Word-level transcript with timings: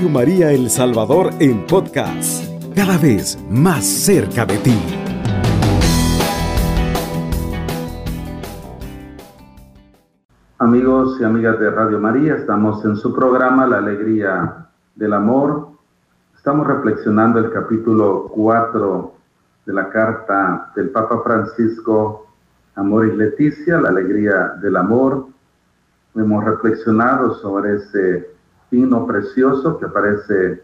Radio 0.00 0.14
María 0.14 0.50
El 0.50 0.70
Salvador 0.70 1.28
en 1.40 1.66
podcast, 1.66 2.42
cada 2.74 2.96
vez 2.96 3.38
más 3.50 3.84
cerca 3.84 4.46
de 4.46 4.56
ti. 4.56 4.78
Amigos 10.56 11.20
y 11.20 11.24
amigas 11.24 11.60
de 11.60 11.70
Radio 11.70 12.00
María, 12.00 12.36
estamos 12.36 12.82
en 12.86 12.96
su 12.96 13.14
programa 13.14 13.66
La 13.66 13.76
Alegría 13.76 14.68
del 14.94 15.12
Amor. 15.12 15.68
Estamos 16.34 16.66
reflexionando 16.66 17.38
el 17.38 17.50
capítulo 17.50 18.28
4 18.34 19.12
de 19.66 19.72
la 19.74 19.90
carta 19.90 20.72
del 20.76 20.88
Papa 20.88 21.20
Francisco 21.22 22.26
Amor 22.74 23.06
y 23.06 23.14
Leticia, 23.14 23.78
la 23.78 23.90
alegría 23.90 24.54
del 24.62 24.78
amor. 24.78 25.26
Hemos 26.14 26.42
reflexionado 26.42 27.34
sobre 27.34 27.76
ese 27.76 28.39
himno 28.70 29.06
precioso 29.06 29.78
que 29.78 29.86
aparece 29.86 30.62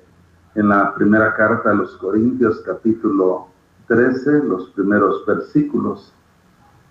en 0.54 0.68
la 0.68 0.94
primera 0.94 1.34
carta 1.34 1.70
a 1.70 1.74
los 1.74 1.96
Corintios, 1.96 2.62
capítulo 2.64 3.48
13, 3.88 4.44
los 4.44 4.70
primeros 4.70 5.24
versículos. 5.26 6.12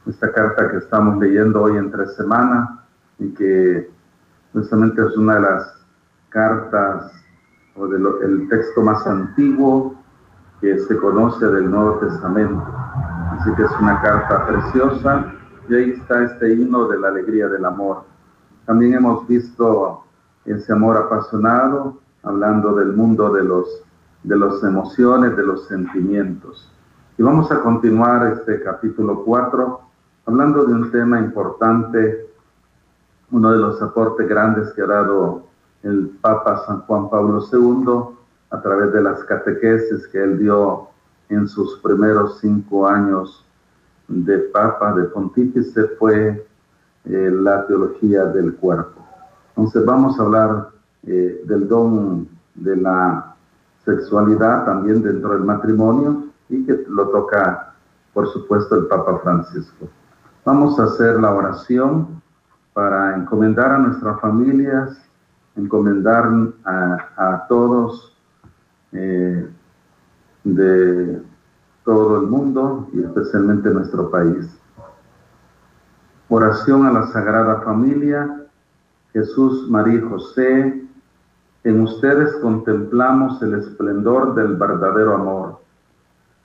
Esta 0.06 0.32
carta 0.32 0.70
que 0.70 0.78
estamos 0.78 1.18
leyendo 1.18 1.64
hoy 1.64 1.78
en 1.78 1.92
tres 1.92 2.16
semanas 2.16 2.70
y 3.18 3.34
que 3.34 3.90
justamente 4.54 5.02
es 5.02 5.18
una 5.18 5.36
de 5.36 5.42
las 5.42 5.86
cartas 6.30 7.12
o 7.76 7.88
del 7.88 8.48
texto 8.50 8.82
más 8.82 9.06
antiguo 9.08 9.96
que 10.62 10.78
se 10.80 10.98
conoce 10.98 11.46
del 11.48 11.70
Nuevo 11.70 11.98
Testamento. 12.00 12.64
Así 13.32 13.52
que 13.56 13.64
es 13.64 13.72
una 13.82 14.02
carta 14.02 14.46
preciosa 14.46 15.34
y 15.68 15.76
ahí 15.76 15.90
está 15.92 16.24
este 16.24 16.54
himno 16.54 16.88
de 16.88 17.00
la 17.00 17.08
alegría 17.08 17.48
del 17.48 17.66
amor. 17.66 18.04
También 18.66 18.94
hemos 18.94 19.28
visto 19.28 20.05
ese 20.46 20.74
amor 20.74 20.98
apasionado, 20.98 21.98
hablando 22.24 22.76
del 22.76 22.94
mundo 22.94 23.34
de 23.34 23.44
los 23.44 23.82
de 24.24 24.36
las 24.36 24.64
emociones, 24.64 25.38
de 25.38 25.44
los 25.44 25.68
sentimientos. 25.68 26.72
Y 27.18 27.22
vamos 27.22 27.52
a 27.52 27.62
continuar 27.62 28.26
este 28.34 28.62
capítulo 28.64 29.24
4 29.24 29.82
hablando 30.26 30.66
de 30.66 30.74
un 30.74 30.92
tema 30.92 31.20
importante, 31.20 32.28
uno 33.32 33.52
de 33.52 33.60
los 33.60 33.82
aportes 33.82 34.28
grandes 34.28 34.72
que 34.74 34.82
ha 34.82 34.88
dado 34.88 35.44
el 35.84 36.10
Papa 36.22 36.64
San 36.66 36.82
Juan 36.82 37.10
Pablo 37.10 37.44
II 37.52 38.16
a 38.50 38.62
través 38.62 38.92
de 38.94 39.02
las 39.04 39.24
catequesis 39.24 40.08
que 40.08 40.24
él 40.24 40.40
dio 40.40 40.88
en 41.30 41.48
sus 41.48 41.80
primeros 41.80 42.40
cinco 42.40 42.88
años 42.88 43.46
de 44.08 44.38
Papa, 44.40 44.94
de 44.94 45.04
Pontífice, 45.04 45.84
fue 46.00 46.48
eh, 47.06 47.32
la 47.32 47.66
teología 47.68 48.26
del 48.26 48.56
cuerpo. 48.56 49.05
Entonces 49.56 49.86
vamos 49.86 50.20
a 50.20 50.24
hablar 50.24 50.70
eh, 51.04 51.42
del 51.46 51.68
don 51.68 52.28
de 52.56 52.76
la 52.76 53.36
sexualidad 53.86 54.66
también 54.66 55.02
dentro 55.02 55.34
del 55.34 55.44
matrimonio 55.44 56.26
y 56.50 56.66
que 56.66 56.86
lo 56.90 57.08
toca, 57.10 57.74
por 58.14 58.28
supuesto, 58.34 58.76
el 58.76 58.88
Papa 58.88 59.20
Francisco. 59.24 59.88
Vamos 60.44 60.80
a 60.80 60.84
hacer 60.84 61.20
la 61.20 61.34
oración 61.34 62.22
para 62.74 63.16
encomendar 63.16 63.72
a 63.72 63.78
nuestras 63.78 64.20
familias, 64.20 64.98
encomendar 65.56 66.30
a, 66.66 67.46
todos 67.48 68.18
eh, 68.92 69.50
de 70.44 71.22
todo 71.86 72.20
el 72.20 72.28
mundo 72.28 72.90
y 72.94 73.04
especialmente 73.04 73.70
nuestro 73.70 74.10
país. 74.10 74.50
Oración 76.28 76.86
a 76.86 76.92
la 76.92 77.08
Sagrada 77.08 77.62
Familia, 77.62 78.45
Jesús, 79.16 79.70
María 79.70 80.02
José, 80.10 80.84
en 81.64 81.82
ustedes 81.82 82.36
contemplamos 82.42 83.42
el 83.42 83.54
esplendor 83.54 84.36
del 84.36 84.58
verdadero 84.58 85.16
amor. 85.16 85.60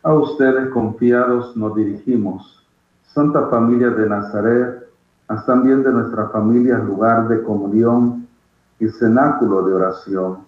A 0.05 0.15
ustedes 0.15 0.69
confiados 0.69 1.56
nos 1.56 1.75
dirigimos. 1.75 2.65
Santa 3.03 3.49
Familia 3.49 3.91
de 3.91 4.09
Nazaret, 4.09 4.89
haz 5.27 5.45
también 5.47 5.83
de 5.83 5.91
nuestra 5.91 6.28
familia 6.28 6.78
lugar 6.78 7.27
de 7.27 7.43
comunión 7.43 8.28
y 8.78 8.87
cenáculo 8.87 9.62
de 9.66 9.75
oración, 9.75 10.39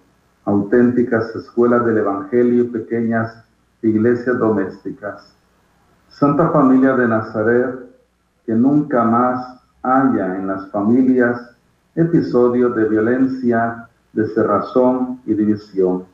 auténticas 0.44 1.34
escuelas 1.34 1.84
del 1.84 1.98
Evangelio 1.98 2.62
y 2.62 2.68
pequeñas 2.68 3.44
iglesias 3.82 4.38
domésticas. 4.38 5.34
Santa 6.08 6.50
Familia 6.50 6.94
de 6.94 7.08
Nazaret, 7.08 7.80
que 8.47 8.54
nunca 8.54 9.02
más 9.02 9.60
haya 9.82 10.36
en 10.36 10.47
las 10.47 10.70
familias 10.70 11.48
episodios 11.94 12.75
de 12.76 12.88
violencia, 12.88 13.88
de 14.12 14.26
cerrazón 14.28 15.20
y 15.26 15.34
división. 15.34 16.04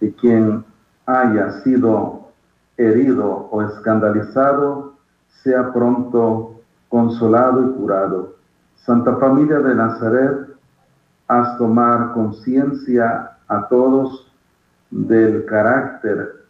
Y 0.00 0.12
quien 0.12 0.64
haya 1.06 1.62
sido 1.62 2.30
herido 2.76 3.48
o 3.50 3.62
escandalizado, 3.62 4.94
sea 5.42 5.72
pronto 5.72 6.60
consolado 6.88 7.64
y 7.64 7.72
curado. 7.74 8.34
Santa 8.76 9.16
Familia 9.16 9.58
de 9.60 9.74
Nazaret, 9.74 10.48
haz 11.28 11.56
tomar 11.58 12.12
conciencia 12.12 13.32
a 13.46 13.68
todos 13.68 14.32
del 14.90 15.44
carácter 15.44 16.40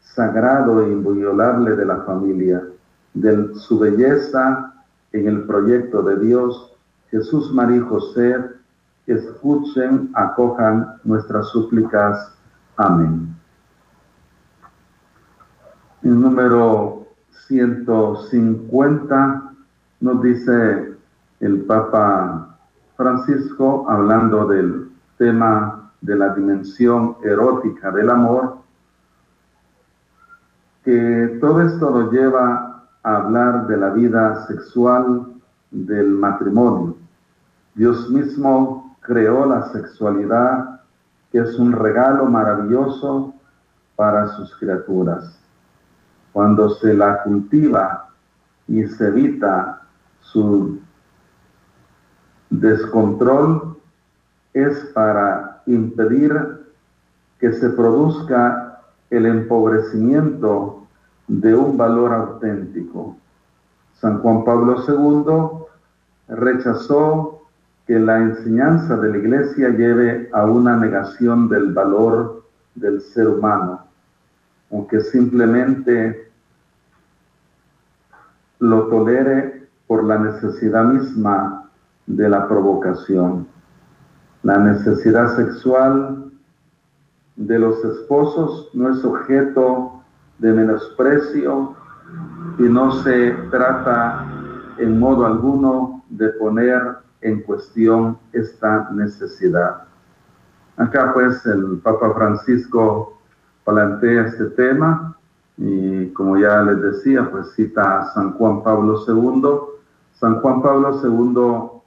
sagrado 0.00 0.82
e 0.82 0.90
inviolable 0.90 1.76
de 1.76 1.86
la 1.86 2.02
familia, 2.02 2.62
de 3.14 3.54
su 3.54 3.78
belleza 3.78 4.74
en 5.12 5.28
el 5.28 5.44
proyecto 5.44 6.02
de 6.02 6.18
Dios. 6.18 6.69
Jesús, 7.10 7.52
María 7.52 7.78
y 7.78 7.80
José, 7.80 8.36
escuchen, 9.06 10.10
acojan 10.14 10.94
nuestras 11.04 11.48
súplicas. 11.48 12.34
Amén. 12.76 13.34
El 16.02 16.20
número 16.20 17.06
150 17.48 19.52
nos 20.00 20.22
dice 20.22 20.94
el 21.40 21.62
Papa 21.62 22.56
Francisco, 22.96 23.86
hablando 23.88 24.46
del 24.46 24.90
tema 25.18 25.90
de 26.00 26.16
la 26.16 26.34
dimensión 26.34 27.16
erótica 27.22 27.90
del 27.90 28.08
amor, 28.08 28.60
que 30.84 31.38
todo 31.40 31.60
esto 31.60 31.90
nos 31.90 32.12
lleva 32.12 32.84
a 33.02 33.16
hablar 33.16 33.66
de 33.66 33.76
la 33.76 33.90
vida 33.90 34.46
sexual 34.46 35.26
del 35.70 36.10
matrimonio. 36.10 36.99
Dios 37.80 38.10
mismo 38.10 38.94
creó 39.00 39.46
la 39.46 39.72
sexualidad, 39.72 40.82
que 41.32 41.38
es 41.38 41.58
un 41.58 41.72
regalo 41.72 42.26
maravilloso 42.26 43.32
para 43.96 44.28
sus 44.36 44.54
criaturas. 44.58 45.40
Cuando 46.30 46.68
se 46.68 46.92
la 46.92 47.22
cultiva 47.22 48.10
y 48.68 48.86
se 48.86 49.06
evita 49.06 49.80
su 50.20 50.78
descontrol 52.50 53.78
es 54.52 54.78
para 54.92 55.62
impedir 55.64 56.66
que 57.38 57.50
se 57.54 57.70
produzca 57.70 58.82
el 59.08 59.24
empobrecimiento 59.24 60.86
de 61.28 61.54
un 61.54 61.78
valor 61.78 62.12
auténtico. 62.12 63.16
San 63.94 64.20
Juan 64.20 64.44
Pablo 64.44 64.84
II 64.86 66.36
rechazó 66.36 67.39
que 67.90 67.98
la 67.98 68.18
enseñanza 68.18 68.96
de 68.98 69.10
la 69.10 69.16
iglesia 69.16 69.70
lleve 69.70 70.30
a 70.32 70.44
una 70.44 70.76
negación 70.76 71.48
del 71.48 71.72
valor 71.72 72.44
del 72.76 73.00
ser 73.00 73.26
humano, 73.26 73.84
aunque 74.70 75.00
simplemente 75.00 76.30
lo 78.60 78.86
tolere 78.86 79.66
por 79.88 80.04
la 80.04 80.18
necesidad 80.18 80.84
misma 80.84 81.68
de 82.06 82.28
la 82.28 82.46
provocación. 82.46 83.48
La 84.44 84.58
necesidad 84.58 85.34
sexual 85.34 86.30
de 87.34 87.58
los 87.58 87.84
esposos 87.84 88.70
no 88.72 88.90
es 88.90 89.04
objeto 89.04 90.00
de 90.38 90.52
menosprecio 90.52 91.74
y 92.56 92.62
no 92.62 92.92
se 93.02 93.32
trata 93.50 94.28
en 94.78 95.00
modo 95.00 95.26
alguno 95.26 96.04
de 96.08 96.28
poner 96.28 96.99
en 97.22 97.42
cuestión 97.42 98.18
esta 98.32 98.90
necesidad. 98.90 99.84
Acá 100.76 101.12
pues 101.12 101.44
el 101.46 101.78
Papa 101.82 102.14
Francisco 102.14 103.18
plantea 103.64 104.26
este 104.26 104.46
tema 104.46 105.16
y 105.56 106.08
como 106.10 106.38
ya 106.38 106.62
les 106.62 106.80
decía, 106.80 107.30
pues 107.30 107.52
cita 107.52 108.00
a 108.00 108.14
San 108.14 108.32
Juan 108.32 108.62
Pablo 108.62 109.04
II. 109.06 109.42
San 110.14 110.40
Juan 110.40 110.62
Pablo 110.62 111.00
II 111.02 111.80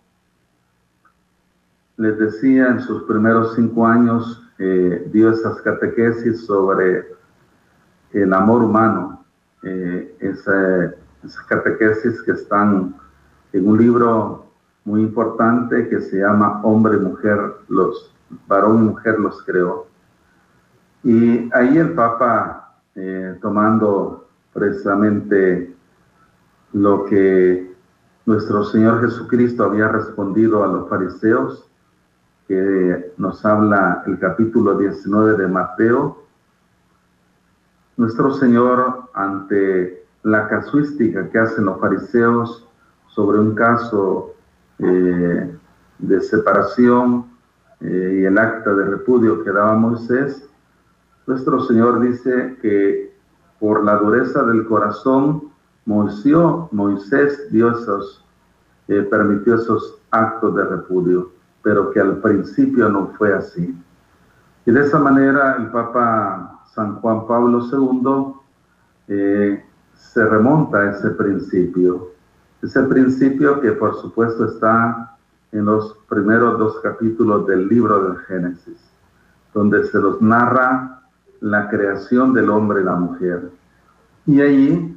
les 1.97 2.19
decía, 2.19 2.67
en 2.67 2.81
sus 2.81 3.03
primeros 3.03 3.55
cinco 3.55 3.87
años 3.87 4.43
eh, 4.59 5.09
dio 5.11 5.31
esas 5.31 5.59
catequesis 5.61 6.45
sobre 6.45 7.07
el 8.11 8.31
amor 8.31 8.63
humano, 8.63 9.25
eh, 9.63 10.15
esas 10.19 10.93
catequesis 11.47 12.21
que 12.21 12.33
están 12.33 12.95
en 13.53 13.67
un 13.67 13.77
libro 13.79 14.52
muy 14.85 15.01
importante 15.01 15.87
que 15.87 16.01
se 16.01 16.19
llama 16.19 16.61
Hombre 16.63 16.97
Mujer, 16.97 17.39
los, 17.69 18.13
varón 18.47 18.85
mujer 18.85 19.19
los 19.19 19.41
creó. 19.43 19.87
Y 21.03 21.49
ahí 21.53 21.77
el 21.77 21.93
Papa, 21.93 22.75
eh, 22.95 23.37
tomando 23.41 24.27
precisamente 24.53 25.73
lo 26.73 27.05
que 27.05 27.73
nuestro 28.25 28.63
Señor 28.63 29.01
Jesucristo 29.01 29.63
había 29.63 29.87
respondido 29.87 30.63
a 30.63 30.67
los 30.67 30.89
fariseos, 30.89 31.69
que 32.47 33.13
nos 33.17 33.45
habla 33.45 34.03
el 34.05 34.19
capítulo 34.19 34.77
19 34.77 35.37
de 35.37 35.47
Mateo, 35.47 36.23
nuestro 37.95 38.33
Señor 38.33 39.09
ante 39.13 40.05
la 40.23 40.47
casuística 40.47 41.29
que 41.29 41.39
hacen 41.39 41.65
los 41.65 41.79
fariseos 41.79 42.67
sobre 43.07 43.39
un 43.39 43.53
caso 43.55 44.32
eh, 44.79 45.57
de 45.99 46.21
separación 46.21 47.25
eh, 47.79 48.19
y 48.21 48.25
el 48.25 48.37
acta 48.37 48.73
de 48.73 48.85
repudio 48.85 49.43
que 49.43 49.51
daba 49.51 49.75
Moisés, 49.75 50.47
nuestro 51.25 51.61
Señor 51.61 52.01
dice 52.01 52.57
que 52.61 53.13
por 53.59 53.83
la 53.83 53.95
dureza 53.95 54.43
del 54.43 54.65
corazón, 54.65 55.43
Moisés, 55.85 57.51
dio 57.51 57.71
esos, 57.71 58.25
eh, 58.89 59.07
permitió 59.09 59.55
esos 59.55 60.01
actos 60.11 60.55
de 60.55 60.65
repudio, 60.65 61.31
pero 61.61 61.91
que 61.91 61.99
al 62.01 62.17
principio 62.17 62.89
no 62.89 63.07
fue 63.17 63.33
así. 63.33 63.73
Y 64.65 64.71
de 64.71 64.81
esa 64.81 64.99
manera 64.99 65.55
el 65.57 65.67
Papa 65.71 66.61
San 66.73 66.95
Juan 66.99 67.25
Pablo 67.27 67.65
II 67.71 68.33
eh, 69.07 69.63
se 69.93 70.25
remonta 70.25 70.79
a 70.79 70.91
ese 70.91 71.11
principio, 71.11 72.11
ese 72.63 72.81
principio 72.83 73.59
que 73.59 73.73
por 73.73 73.99
supuesto 73.99 74.45
está 74.45 75.17
en 75.51 75.65
los 75.65 75.97
primeros 76.07 76.57
dos 76.57 76.79
capítulos 76.81 77.45
del 77.45 77.67
libro 77.67 78.05
del 78.05 78.17
Génesis, 78.19 78.77
donde 79.53 79.85
se 79.85 79.99
nos 79.99 80.21
narra 80.21 81.01
la 81.41 81.69
creación 81.69 82.33
del 82.33 82.49
hombre 82.49 82.81
y 82.81 82.85
la 82.85 82.95
mujer. 82.95 83.51
Y 84.25 84.41
allí, 84.41 84.95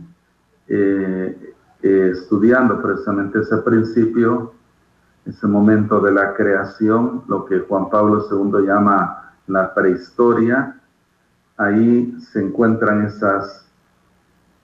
eh, 0.68 1.54
eh, 1.82 2.10
estudiando 2.12 2.80
precisamente 2.80 3.40
ese 3.40 3.56
principio, 3.58 4.54
ese 5.24 5.46
momento 5.48 6.00
de 6.00 6.12
la 6.12 6.34
creación, 6.34 7.24
lo 7.26 7.44
que 7.46 7.58
Juan 7.60 7.90
Pablo 7.90 8.24
II 8.30 8.64
llama 8.64 9.32
la 9.48 9.74
prehistoria, 9.74 10.80
ahí 11.56 12.16
se 12.20 12.44
encuentran 12.44 13.02
esas 13.02 13.66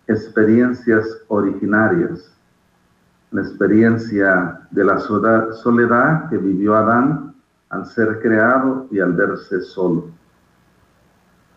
experiencias 0.07 1.23
originarias, 1.27 2.31
la 3.32 3.40
experiencia 3.40 4.61
de 4.70 4.84
la 4.84 4.99
soledad 4.99 6.29
que 6.29 6.37
vivió 6.37 6.76
Adán 6.76 7.34
al 7.70 7.87
ser 7.87 8.20
creado 8.20 8.87
y 8.90 9.00
al 9.00 9.14
verse 9.14 9.62
solo. 9.62 10.11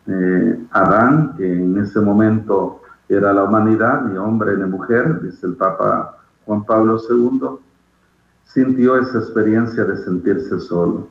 Eh, 0.07 0.65
Adán, 0.71 1.33
que 1.35 1.51
en 1.51 1.77
ese 1.77 1.99
momento 1.99 2.81
era 3.09 3.33
la 3.33 3.43
humanidad, 3.43 4.03
ni 4.03 4.17
hombre 4.17 4.55
ni 4.55 4.65
mujer, 4.65 5.21
dice 5.21 5.47
el 5.47 5.55
Papa 5.55 6.17
Juan 6.45 6.63
Pablo 6.63 6.97
II, 7.09 7.59
sintió 8.45 8.97
esa 8.97 9.19
experiencia 9.19 9.83
de 9.83 9.97
sentirse 9.97 10.59
solo. 10.59 11.09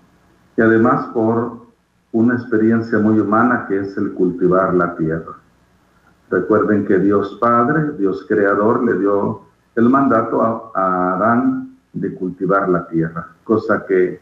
Y 0.56 0.62
además 0.62 1.06
por 1.08 1.64
una 2.12 2.34
experiencia 2.34 2.98
muy 2.98 3.18
humana 3.20 3.66
que 3.68 3.80
es 3.80 3.96
el 3.98 4.12
cultivar 4.12 4.72
la 4.72 4.94
tierra. 4.96 5.34
Recuerden 6.30 6.86
que 6.86 6.98
Dios 6.98 7.36
Padre, 7.40 7.92
Dios 7.98 8.24
Creador, 8.26 8.84
le 8.84 8.98
dio 8.98 9.43
el 9.76 9.88
mandato 9.88 10.72
a, 10.74 11.14
Adán 11.14 11.76
de 11.92 12.14
cultivar 12.14 12.68
la 12.68 12.86
tierra, 12.88 13.28
cosa 13.44 13.84
que 13.86 14.20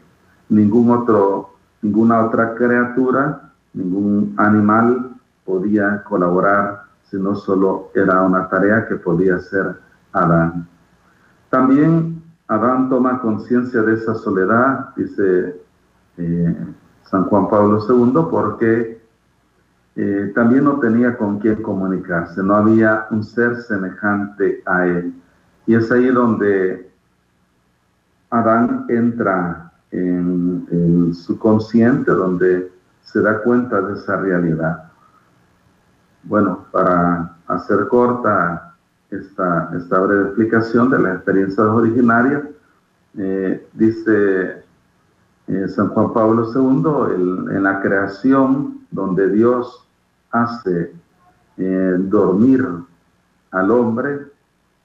ningún 0.49 0.91
otro, 0.91 1.55
ninguna 1.81 2.25
otra 2.25 2.55
criatura, 2.55 3.51
ningún 3.73 4.33
animal 4.37 5.11
podía 5.45 6.03
colaborar, 6.03 6.83
sino 7.09 7.35
solo 7.35 7.89
era 7.93 8.21
una 8.21 8.47
tarea 8.47 8.87
que 8.87 8.95
podía 8.95 9.35
hacer 9.35 9.75
Adán. 10.11 10.67
También 11.49 12.21
Adán 12.47 12.89
toma 12.89 13.19
conciencia 13.19 13.81
de 13.81 13.93
esa 13.95 14.15
soledad, 14.15 14.89
dice 14.95 15.61
eh, 16.17 16.55
San 17.09 17.25
Juan 17.25 17.49
Pablo 17.49 17.79
II, 17.87 18.27
porque 18.29 19.01
eh, 19.95 20.31
también 20.33 20.63
no 20.63 20.79
tenía 20.79 21.17
con 21.17 21.39
quién 21.39 21.61
comunicarse, 21.61 22.41
no 22.41 22.55
había 22.55 23.07
un 23.11 23.23
ser 23.23 23.61
semejante 23.61 24.61
a 24.65 24.85
él. 24.85 25.13
Y 25.65 25.75
es 25.75 25.91
ahí 25.91 26.07
donde 26.07 26.91
Adán 28.29 28.85
entra 28.89 29.71
en, 29.91 31.13
su 31.13 31.37
consciente, 31.37 32.11
donde 32.11 32.71
se 33.03 33.21
da 33.21 33.43
cuenta 33.43 33.79
de 33.81 33.93
esa 33.93 34.17
realidad. 34.17 34.91
Bueno, 36.23 36.65
para 36.71 37.35
hacer 37.47 37.87
corta 37.87 38.75
esta, 39.11 39.69
esta 39.77 39.99
breve 39.99 40.23
explicación 40.23 40.89
de 40.89 40.99
las 40.99 41.15
experiencias 41.17 41.67
originarias, 41.67 42.43
eh, 43.15 43.67
dice 43.73 44.63
eh, 45.47 45.67
San 45.67 45.89
Juan 45.89 46.13
Pablo 46.13 46.49
II, 46.51 47.55
en 47.55 47.63
la 47.63 47.81
creación 47.81 48.79
donde 48.89 49.29
Dios 49.29 49.87
hace 50.31 50.93
eh, 51.57 51.95
dormir 51.99 52.67
al 53.51 53.71
hombre, 53.71 54.32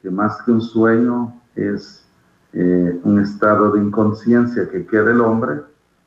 que 0.03 0.11
más 0.11 0.41
que 0.43 0.53
un 0.53 0.61
sueño 0.61 1.35
es 1.55 2.07
eh, 2.53 3.01
un 3.05 3.21
estado 3.21 3.73
de 3.73 3.81
inconsciencia 3.81 4.69
que 4.71 4.87
queda 4.87 5.11
el 5.11 5.21
hombre, 5.21 5.61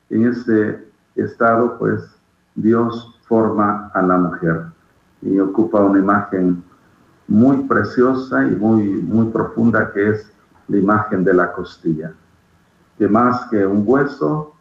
en 0.09 0.27
ese 0.27 0.85
estado 1.15 1.77
pues 1.77 2.01
Dios 2.55 3.19
forma 3.27 3.91
a 3.93 4.01
la 4.01 4.17
mujer 4.17 4.65
y 5.21 5.39
ocupa 5.39 5.81
una 5.81 5.99
imagen 5.99 6.63
muy 7.27 7.57
preciosa 7.67 8.45
y 8.45 8.55
muy, 8.55 8.83
muy 8.83 9.27
profunda 9.27 9.91
que 9.93 10.09
es 10.09 10.31
la 10.67 10.77
imagen 10.77 11.23
de 11.23 11.33
la 11.33 11.51
costilla 11.53 12.13
que 13.01 13.07
más 13.07 13.47
que 13.49 13.65
un 13.65 13.81
hueso 13.83 14.53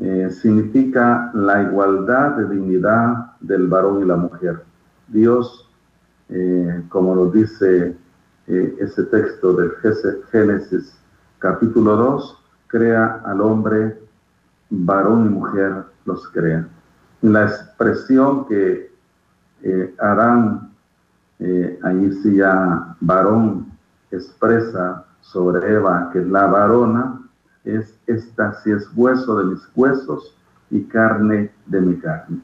eh, 0.00 0.30
significa 0.32 1.30
la 1.32 1.62
igualdad 1.62 2.32
de 2.32 2.48
dignidad 2.48 3.36
del 3.38 3.68
varón 3.68 4.02
y 4.02 4.04
la 4.04 4.16
mujer. 4.16 4.64
Dios, 5.06 5.70
eh, 6.28 6.82
como 6.88 7.14
lo 7.14 7.30
dice 7.30 7.96
eh, 8.48 8.76
ese 8.80 9.04
texto 9.04 9.52
del 9.54 9.72
Génesis 10.30 10.98
capítulo 11.38 11.96
2, 11.96 12.44
crea 12.66 13.22
al 13.24 13.40
hombre, 13.40 13.98
varón 14.70 15.26
y 15.26 15.28
mujer 15.28 15.84
los 16.04 16.28
crea. 16.28 16.66
La 17.22 17.44
expresión 17.44 18.46
que 18.46 18.88
Adán, 19.98 20.70
ahí 21.82 22.12
sí 22.22 22.36
ya 22.36 22.96
varón, 23.00 23.66
expresa 24.10 25.04
sobre 25.20 25.74
Eva, 25.74 26.10
que 26.12 26.20
es 26.20 26.26
la 26.28 26.46
varona, 26.46 27.20
es 27.64 27.94
esta 28.06 28.54
si 28.62 28.70
es 28.70 28.88
hueso 28.96 29.38
de 29.38 29.44
mis 29.44 29.68
huesos 29.74 30.36
y 30.70 30.84
carne 30.84 31.52
de 31.66 31.80
mi 31.80 31.96
carne. 31.96 32.40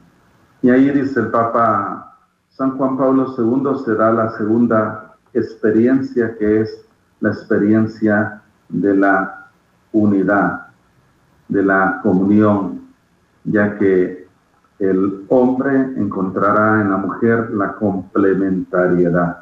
Y 0.62 0.70
ahí 0.70 0.90
dice 0.90 1.20
el 1.20 1.28
Papa 1.28 2.16
San 2.50 2.76
Juan 2.76 2.96
Pablo 2.96 3.34
II, 3.36 3.84
se 3.84 3.94
da 3.94 4.12
la 4.12 4.30
segunda 4.36 5.03
experiencia 5.34 6.36
que 6.38 6.62
es 6.62 6.84
la 7.20 7.30
experiencia 7.30 8.42
de 8.68 8.96
la 8.96 9.48
unidad, 9.92 10.68
de 11.48 11.62
la 11.62 12.00
comunión, 12.02 12.80
ya 13.44 13.76
que 13.78 14.26
el 14.78 15.24
hombre 15.28 15.74
encontrará 15.96 16.80
en 16.80 16.90
la 16.90 16.96
mujer 16.96 17.50
la 17.50 17.74
complementariedad. 17.74 19.40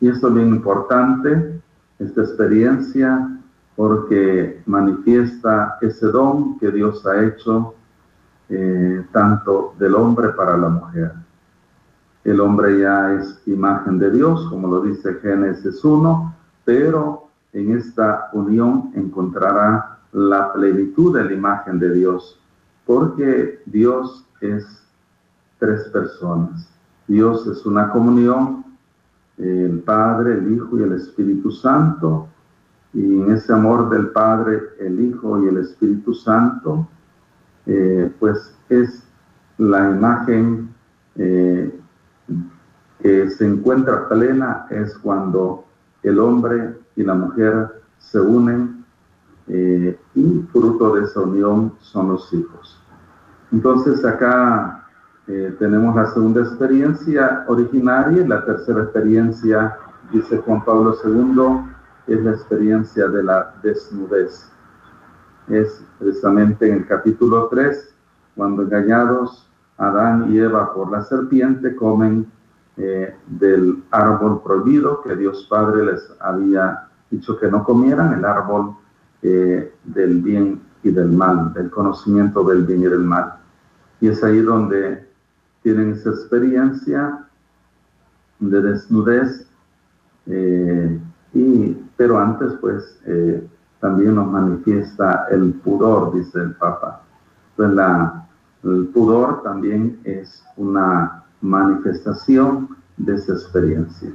Y 0.00 0.08
esto 0.08 0.28
es 0.28 0.34
bien 0.34 0.48
importante, 0.48 1.60
esta 1.98 2.22
experiencia 2.22 3.30
porque 3.76 4.62
manifiesta 4.66 5.78
ese 5.80 6.06
don 6.06 6.58
que 6.58 6.70
Dios 6.70 7.04
ha 7.06 7.24
hecho 7.24 7.74
eh, 8.48 9.04
tanto 9.12 9.74
del 9.78 9.94
hombre 9.94 10.28
para 10.30 10.56
la 10.56 10.68
mujer. 10.68 11.12
El 12.24 12.40
hombre 12.40 12.80
ya 12.80 13.12
es 13.12 13.42
imagen 13.46 13.98
de 13.98 14.10
Dios, 14.10 14.46
como 14.48 14.68
lo 14.68 14.80
dice 14.80 15.14
Génesis 15.20 15.84
1, 15.84 16.34
pero 16.64 17.28
en 17.52 17.76
esta 17.76 18.30
unión 18.32 18.90
encontrará 18.94 19.98
la 20.12 20.52
plenitud 20.52 21.14
de 21.16 21.24
la 21.24 21.32
imagen 21.32 21.78
de 21.78 21.92
Dios, 21.92 22.40
porque 22.86 23.60
Dios 23.66 24.24
es 24.40 24.64
tres 25.58 25.82
personas. 25.88 26.68
Dios 27.06 27.46
es 27.46 27.66
una 27.66 27.90
comunión, 27.90 28.64
el 29.36 29.80
Padre, 29.80 30.38
el 30.38 30.52
Hijo 30.52 30.78
y 30.78 30.82
el 30.82 30.92
Espíritu 30.92 31.50
Santo, 31.50 32.28
y 32.94 33.20
en 33.20 33.32
ese 33.32 33.52
amor 33.52 33.90
del 33.90 34.08
Padre, 34.08 34.62
el 34.78 35.00
Hijo 35.00 35.44
y 35.44 35.48
el 35.48 35.58
Espíritu 35.58 36.14
Santo, 36.14 36.86
eh, 37.66 38.10
pues 38.18 38.56
es 38.68 39.02
la 39.58 39.90
imagen 39.90 40.70
eh, 41.16 41.80
que 43.00 43.30
se 43.30 43.46
encuentra 43.46 44.08
plena, 44.08 44.66
es 44.70 44.96
cuando 44.98 45.64
el 46.02 46.18
hombre 46.18 46.76
y 46.96 47.02
la 47.02 47.14
mujer 47.14 47.82
se 47.98 48.20
unen 48.20 48.84
eh, 49.46 49.98
y 50.14 50.40
fruto 50.52 50.94
de 50.94 51.04
esa 51.04 51.20
unión 51.20 51.74
son 51.80 52.08
los 52.08 52.32
hijos. 52.32 52.80
Entonces 53.52 54.04
acá 54.04 54.86
eh, 55.26 55.54
tenemos 55.58 55.94
la 55.94 56.06
segunda 56.06 56.42
experiencia 56.42 57.44
originaria 57.46 58.22
y 58.22 58.26
la 58.26 58.44
tercera 58.44 58.82
experiencia, 58.82 59.76
dice 60.12 60.38
Juan 60.38 60.64
Pablo 60.64 60.96
II, 61.04 61.72
es 62.06 62.22
la 62.22 62.32
experiencia 62.32 63.08
de 63.08 63.22
la 63.22 63.54
desnudez. 63.62 64.50
Es 65.48 65.84
precisamente 65.98 66.68
en 66.68 66.78
el 66.78 66.86
capítulo 66.86 67.48
3, 67.48 67.94
cuando 68.34 68.62
engañados 68.62 69.50
Adán 69.78 70.32
y 70.32 70.38
Eva 70.38 70.72
por 70.72 70.90
la 70.90 71.02
serpiente 71.02 71.74
comen 71.74 72.26
eh, 72.76 73.14
del 73.26 73.84
árbol 73.90 74.42
prohibido 74.42 75.00
que 75.02 75.14
Dios 75.14 75.46
Padre 75.48 75.86
les 75.86 76.12
había 76.20 76.88
dicho 77.10 77.38
que 77.38 77.48
no 77.48 77.62
comieran, 77.64 78.14
el 78.14 78.24
árbol 78.24 78.76
eh, 79.22 79.72
del 79.84 80.20
bien 80.20 80.60
y 80.82 80.90
del 80.90 81.10
mal, 81.10 81.52
del 81.54 81.70
conocimiento 81.70 82.42
del 82.44 82.64
bien 82.64 82.80
y 82.80 82.86
del 82.86 83.04
mal. 83.04 83.34
Y 84.00 84.08
es 84.08 84.22
ahí 84.22 84.40
donde 84.40 85.08
tienen 85.62 85.92
esa 85.92 86.10
experiencia 86.10 87.26
de 88.40 88.60
desnudez, 88.60 89.46
eh, 90.26 91.00
y, 91.32 91.76
pero 91.96 92.18
antes 92.18 92.54
pues 92.60 93.00
también 93.80 94.14
nos 94.14 94.30
manifiesta 94.30 95.26
el 95.30 95.52
pudor, 95.52 96.12
dice 96.14 96.40
el 96.40 96.54
Papa. 96.54 97.02
Pues 97.56 97.70
la, 97.70 98.23
el 98.64 98.86
pudor 98.88 99.42
también 99.42 100.00
es 100.04 100.42
una 100.56 101.24
manifestación 101.40 102.76
de 102.96 103.14
esa 103.14 103.32
experiencia. 103.32 104.12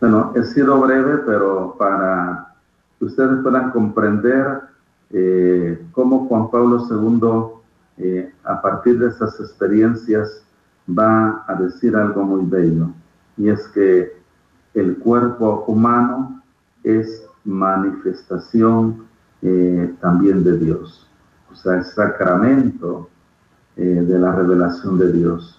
Bueno, 0.00 0.32
he 0.34 0.42
sido 0.44 0.80
breve, 0.80 1.18
pero 1.18 1.74
para 1.78 2.54
que 2.98 3.04
ustedes 3.04 3.42
puedan 3.42 3.70
comprender 3.70 4.62
eh, 5.10 5.82
cómo 5.92 6.26
Juan 6.26 6.50
Pablo 6.50 6.86
II, 6.88 8.04
eh, 8.04 8.32
a 8.44 8.62
partir 8.62 8.98
de 8.98 9.08
esas 9.08 9.38
experiencias, 9.40 10.42
va 10.88 11.44
a 11.46 11.54
decir 11.54 11.94
algo 11.94 12.22
muy 12.24 12.44
bello, 12.46 12.88
y 13.36 13.48
es 13.48 13.68
que 13.68 14.12
el 14.74 14.96
cuerpo 14.98 15.64
humano 15.66 16.42
es 16.82 17.26
manifestación 17.44 19.04
eh, 19.42 19.94
también 20.00 20.42
de 20.44 20.58
Dios, 20.58 21.06
o 21.52 21.54
sea, 21.54 21.78
es 21.78 21.92
sacramento 21.92 23.09
de 23.84 24.18
la 24.18 24.32
revelación 24.32 24.98
de 24.98 25.10
Dios. 25.10 25.58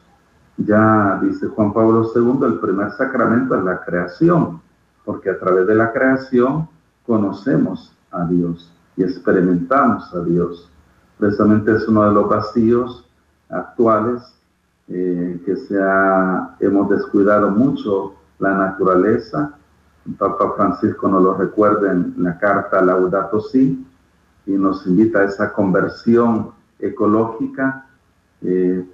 Ya 0.58 1.20
dice 1.24 1.48
Juan 1.48 1.74
Pablo 1.74 2.12
II, 2.16 2.46
el 2.46 2.60
primer 2.60 2.92
sacramento 2.92 3.56
es 3.56 3.63
la 3.63 3.82
creación, 3.82 4.62
porque 5.04 5.32
a 5.32 5.40
través 5.40 5.66
de 5.66 5.75
la 5.75 5.92
creación 5.92 6.68
conocemos 7.06 7.92
a 8.12 8.25
Dios 8.25 8.72
y 8.96 9.04
experimentamos 9.04 10.13
a 10.13 10.24
Dios. 10.24 10.70
Precisamente 11.18 11.75
es 11.75 11.88
uno 11.88 12.04
de 12.04 12.13
los 12.13 12.30
vacíos 12.30 13.10
actuales 13.50 14.22
eh, 14.88 15.42
que 15.46 15.56
se 15.56 15.80
hemos 16.60 16.90
descuidado 16.90 17.50
mucho 17.50 18.13
la 18.38 18.54
naturaleza. 18.54 19.56
Papa 20.18 20.54
Francisco 20.56 21.08
nos 21.08 21.24
lo 21.24 21.34
recuerda 21.36 21.92
en 21.92 22.16
la 22.18 22.38
carta 22.38 22.82
Laudato 22.82 23.40
Si 23.40 23.84
y 24.46 24.51
nos 24.51 24.86
invita 24.86 25.20
a 25.20 25.25
esa 25.25 25.54
conversión 25.54 26.51
ecológica 26.80 27.86
eh, 28.41 28.86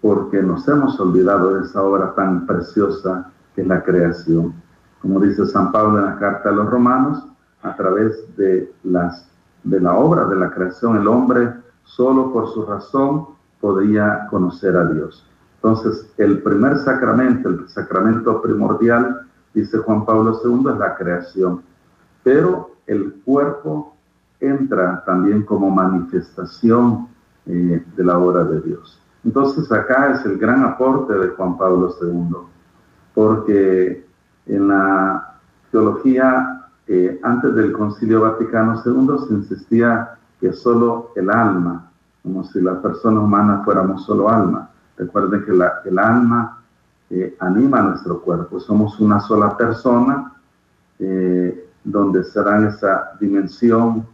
porque 0.00 0.42
nos 0.42 0.66
hemos 0.68 0.98
olvidado 0.98 1.54
de 1.54 1.66
esa 1.66 1.82
obra 1.82 2.14
tan 2.14 2.46
preciosa 2.46 3.30
que 3.54 3.62
es 3.62 3.66
la 3.66 3.82
creación. 3.82 4.54
Como 5.02 5.20
dice 5.20 5.46
San 5.46 5.72
Pablo 5.72 5.98
en 5.98 6.06
la 6.06 6.18
carta 6.18 6.48
a 6.48 6.52
los 6.52 6.70
romanos, 6.70 7.26
a 7.62 7.76
través 7.76 8.24
de, 8.36 8.72
las, 8.84 9.28
de 9.64 9.80
la 9.80 9.94
obra 9.94 10.24
de 10.26 10.36
la 10.36 10.50
creación, 10.50 10.96
el 10.96 11.08
hombre 11.08 11.52
solo 11.84 12.32
por 12.32 12.48
su 12.52 12.64
razón 12.64 13.26
podía 13.60 14.26
conocer 14.30 14.76
a 14.76 14.86
Dios. 14.86 15.26
Entonces, 15.56 16.10
el 16.16 16.42
primer 16.42 16.78
sacramento, 16.78 17.50
el 17.50 17.68
sacramento 17.68 18.40
primordial, 18.40 19.26
dice 19.52 19.78
Juan 19.78 20.06
Pablo 20.06 20.40
II, 20.42 20.70
es 20.72 20.78
la 20.78 20.94
creación. 20.94 21.62
Pero 22.22 22.70
el 22.86 23.12
cuerpo 23.24 23.94
entra 24.40 25.04
también 25.04 25.42
como 25.42 25.70
manifestación 25.70 27.09
eh, 27.46 27.84
de 27.96 28.04
la 28.04 28.18
obra 28.18 28.44
de 28.44 28.60
Dios. 28.60 29.00
Entonces 29.24 29.70
acá 29.70 30.12
es 30.12 30.24
el 30.24 30.38
gran 30.38 30.62
aporte 30.64 31.12
de 31.14 31.28
Juan 31.28 31.58
Pablo 31.58 31.94
II, 32.00 32.36
porque 33.14 34.06
en 34.46 34.68
la 34.68 35.34
teología 35.70 36.60
eh, 36.86 37.20
antes 37.22 37.54
del 37.54 37.72
Concilio 37.72 38.22
Vaticano 38.22 38.82
II 38.84 39.28
se 39.28 39.34
insistía 39.34 40.18
que 40.40 40.52
solo 40.52 41.12
el 41.14 41.30
alma, 41.30 41.90
como 42.22 42.42
si 42.44 42.60
las 42.60 42.78
personas 42.78 43.22
humanas 43.22 43.64
fuéramos 43.64 44.04
solo 44.04 44.28
alma. 44.28 44.70
Recuerden 44.96 45.44
que 45.44 45.52
el 45.88 45.98
alma 45.98 46.60
eh, 47.10 47.36
anima 47.40 47.82
nuestro 47.82 48.20
cuerpo, 48.20 48.58
somos 48.60 48.98
una 49.00 49.20
sola 49.20 49.56
persona 49.56 50.32
eh, 50.98 51.68
donde 51.84 52.24
será 52.24 52.68
esa 52.68 53.12
dimensión 53.20 54.06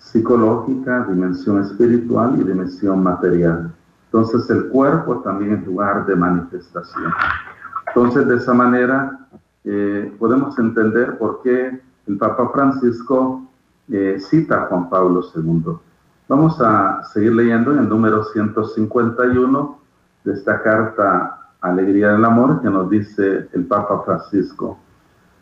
psicológica, 0.00 1.06
dimensión 1.08 1.60
espiritual 1.60 2.34
y 2.40 2.44
dimensión 2.44 3.02
material. 3.02 3.72
Entonces 4.06 4.50
el 4.50 4.68
cuerpo 4.68 5.20
también 5.20 5.54
es 5.54 5.66
lugar 5.66 6.06
de 6.06 6.16
manifestación. 6.16 7.12
Entonces 7.88 8.26
de 8.26 8.36
esa 8.36 8.54
manera 8.54 9.28
eh, 9.64 10.12
podemos 10.18 10.58
entender 10.58 11.16
por 11.18 11.42
qué 11.42 11.80
el 12.06 12.16
Papa 12.16 12.50
Francisco 12.52 13.42
eh, 13.88 14.18
cita 14.18 14.62
a 14.62 14.66
Juan 14.66 14.88
Pablo 14.88 15.22
II. 15.34 15.76
Vamos 16.28 16.60
a 16.60 17.02
seguir 17.12 17.34
leyendo 17.34 17.72
en 17.72 17.80
el 17.80 17.88
número 17.88 18.24
151 18.24 19.78
de 20.24 20.32
esta 20.32 20.62
carta 20.62 21.36
Alegría 21.60 22.12
del 22.12 22.24
Amor 22.24 22.62
que 22.62 22.70
nos 22.70 22.88
dice 22.88 23.48
el 23.52 23.66
Papa 23.66 24.02
Francisco. 24.04 24.78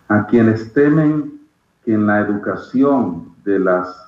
A 0.08 0.26
quienes 0.26 0.72
temen 0.72 1.40
que 1.84 1.94
en 1.94 2.06
la 2.06 2.20
educación 2.20 3.34
de 3.44 3.60
las 3.60 4.07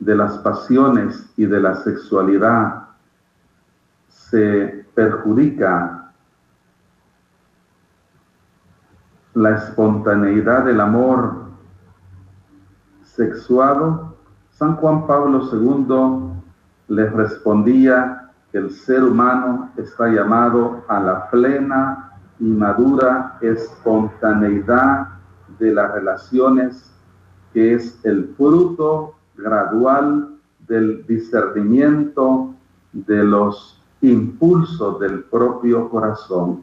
de 0.00 0.16
las 0.16 0.38
pasiones 0.38 1.30
y 1.36 1.46
de 1.46 1.60
la 1.60 1.76
sexualidad 1.76 2.88
se 4.08 4.86
perjudica 4.94 6.12
la 9.34 9.56
espontaneidad 9.56 10.64
del 10.64 10.80
amor 10.80 11.44
sexuado, 13.04 14.16
San 14.52 14.76
Juan 14.76 15.06
Pablo 15.06 15.48
II 15.52 16.40
les 16.88 17.12
respondía 17.12 18.30
que 18.50 18.58
el 18.58 18.70
ser 18.70 19.04
humano 19.04 19.70
está 19.76 20.08
llamado 20.08 20.84
a 20.88 20.98
la 20.98 21.30
plena 21.30 22.12
y 22.38 22.44
madura 22.44 23.38
espontaneidad 23.40 25.08
de 25.58 25.72
las 25.72 25.92
relaciones, 25.92 26.90
que 27.52 27.74
es 27.74 28.02
el 28.04 28.34
fruto 28.36 29.14
gradual 29.40 30.36
del 30.66 31.04
discernimiento 31.06 32.54
de 32.92 33.24
los 33.24 33.80
impulsos 34.00 35.00
del 35.00 35.24
propio 35.24 35.88
corazón. 35.88 36.62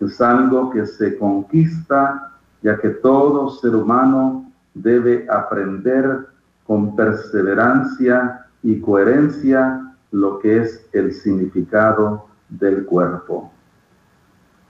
Es 0.00 0.20
algo 0.20 0.70
que 0.70 0.86
se 0.86 1.18
conquista 1.18 2.32
ya 2.62 2.78
que 2.78 2.90
todo 2.90 3.50
ser 3.50 3.74
humano 3.74 4.50
debe 4.74 5.26
aprender 5.30 6.26
con 6.66 6.94
perseverancia 6.94 8.46
y 8.62 8.80
coherencia 8.80 9.94
lo 10.12 10.38
que 10.38 10.62
es 10.62 10.86
el 10.92 11.12
significado 11.12 12.26
del 12.48 12.84
cuerpo. 12.84 13.52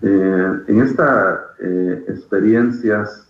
Eh, 0.03 0.63
en 0.67 0.81
estas 0.81 1.41
eh, 1.59 2.05
experiencias 2.09 3.30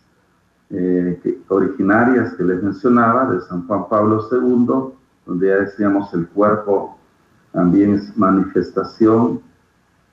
eh, 0.70 1.40
originarias 1.48 2.34
que 2.34 2.44
les 2.44 2.62
mencionaba 2.62 3.30
de 3.30 3.40
San 3.42 3.66
Juan 3.66 3.88
Pablo 3.88 4.24
II, 4.30 4.94
donde 5.26 5.46
ya 5.48 5.56
decíamos 5.56 6.12
el 6.14 6.28
cuerpo 6.28 6.96
también 7.52 7.94
es 7.94 8.16
manifestación, 8.16 9.40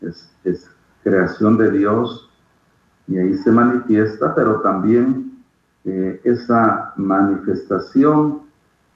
es, 0.02 0.32
creación 1.04 1.58
de 1.58 1.72
Dios 1.72 2.30
y 3.08 3.18
ahí 3.18 3.34
se 3.36 3.52
manifiesta, 3.52 4.36
pero 4.36 4.60
también 4.62 5.44
eh, 5.86 6.20
esa 6.24 6.92
manifestación 6.98 8.42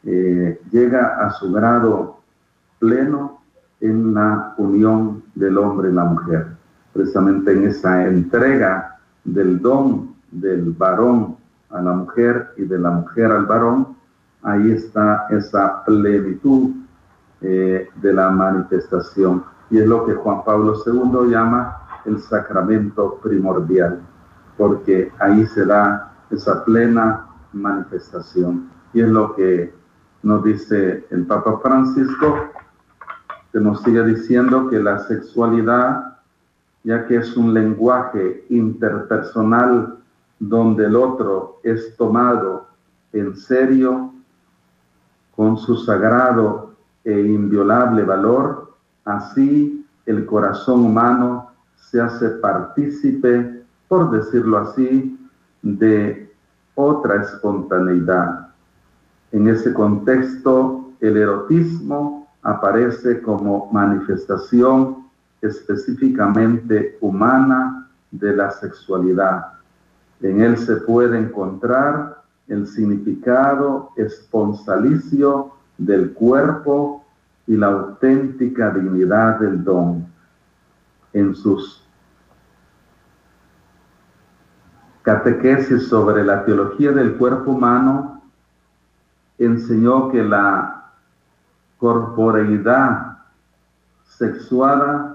eh, 0.03 0.59
llega 0.71 1.25
a 1.25 1.31
su 1.33 1.51
grado 1.53 2.17
pleno 2.79 3.41
en 3.79 4.13
la 4.13 4.55
unión 4.57 5.23
del 5.35 5.57
hombre 5.57 5.89
y 5.89 5.93
la 5.93 6.05
mujer, 6.05 6.47
precisamente 6.91 7.53
en 7.53 7.65
esa 7.65 8.07
entrega 8.07 8.99
del 9.23 9.61
don 9.61 10.15
del 10.31 10.71
varón 10.71 11.37
a 11.71 11.81
la 11.81 11.93
mujer 11.93 12.53
y 12.57 12.63
de 12.63 12.77
la 12.77 12.91
mujer 12.91 13.31
al 13.31 13.45
varón, 13.45 13.95
ahí 14.43 14.71
está 14.71 15.27
esa 15.29 15.83
plenitud 15.85 16.71
eh, 17.41 17.89
de 17.95 18.13
la 18.13 18.29
manifestación. 18.29 19.43
Y 19.69 19.79
es 19.79 19.87
lo 19.87 20.05
que 20.05 20.13
Juan 20.13 20.43
Pablo 20.43 20.75
II 20.85 21.29
llama 21.29 21.77
el 22.05 22.19
sacramento 22.19 23.19
primordial, 23.21 24.01
porque 24.57 25.11
ahí 25.19 25.45
se 25.47 25.65
da 25.65 26.13
esa 26.29 26.63
plena 26.65 27.27
manifestación. 27.53 28.69
Y 28.93 29.01
es 29.01 29.09
lo 29.09 29.35
que 29.35 29.73
nos 30.23 30.43
dice 30.43 31.05
el 31.09 31.25
Papa 31.25 31.59
Francisco, 31.63 32.49
que 33.51 33.59
nos 33.59 33.81
sigue 33.83 34.03
diciendo 34.03 34.69
que 34.69 34.79
la 34.79 34.99
sexualidad, 34.99 36.17
ya 36.83 37.05
que 37.07 37.17
es 37.17 37.35
un 37.37 37.53
lenguaje 37.53 38.45
interpersonal 38.49 40.00
donde 40.41 40.87
el 40.87 40.95
otro 40.95 41.59
es 41.61 41.95
tomado 41.97 42.65
en 43.13 43.35
serio 43.35 44.11
con 45.35 45.55
su 45.55 45.75
sagrado 45.75 46.73
e 47.03 47.11
inviolable 47.11 48.03
valor, 48.03 48.73
así 49.05 49.85
el 50.07 50.25
corazón 50.25 50.85
humano 50.85 51.51
se 51.75 52.01
hace 52.01 52.27
partícipe, 52.29 53.63
por 53.87 54.09
decirlo 54.09 54.57
así, 54.57 55.15
de 55.61 56.33
otra 56.73 57.21
espontaneidad. 57.21 58.47
En 59.31 59.47
ese 59.47 59.71
contexto, 59.73 60.89
el 61.01 61.17
erotismo 61.17 62.27
aparece 62.41 63.21
como 63.21 63.69
manifestación 63.71 65.05
específicamente 65.39 66.97
humana 66.99 67.87
de 68.09 68.35
la 68.35 68.49
sexualidad. 68.49 69.60
En 70.21 70.41
él 70.41 70.57
se 70.57 70.77
puede 70.77 71.17
encontrar 71.17 72.21
el 72.47 72.67
significado 72.67 73.91
esponsalicio 73.95 75.53
del 75.77 76.13
cuerpo 76.13 77.03
y 77.47 77.55
la 77.57 77.67
auténtica 77.67 78.69
dignidad 78.71 79.39
del 79.39 79.63
don. 79.63 80.05
En 81.13 81.35
sus 81.35 81.81
catequesis 85.01 85.87
sobre 85.87 86.23
la 86.23 86.45
teología 86.45 86.91
del 86.91 87.15
cuerpo 87.17 87.51
humano, 87.51 88.21
enseñó 89.37 90.09
que 90.09 90.23
la 90.23 90.91
corporeidad 91.79 93.17
sexuada 94.03 95.10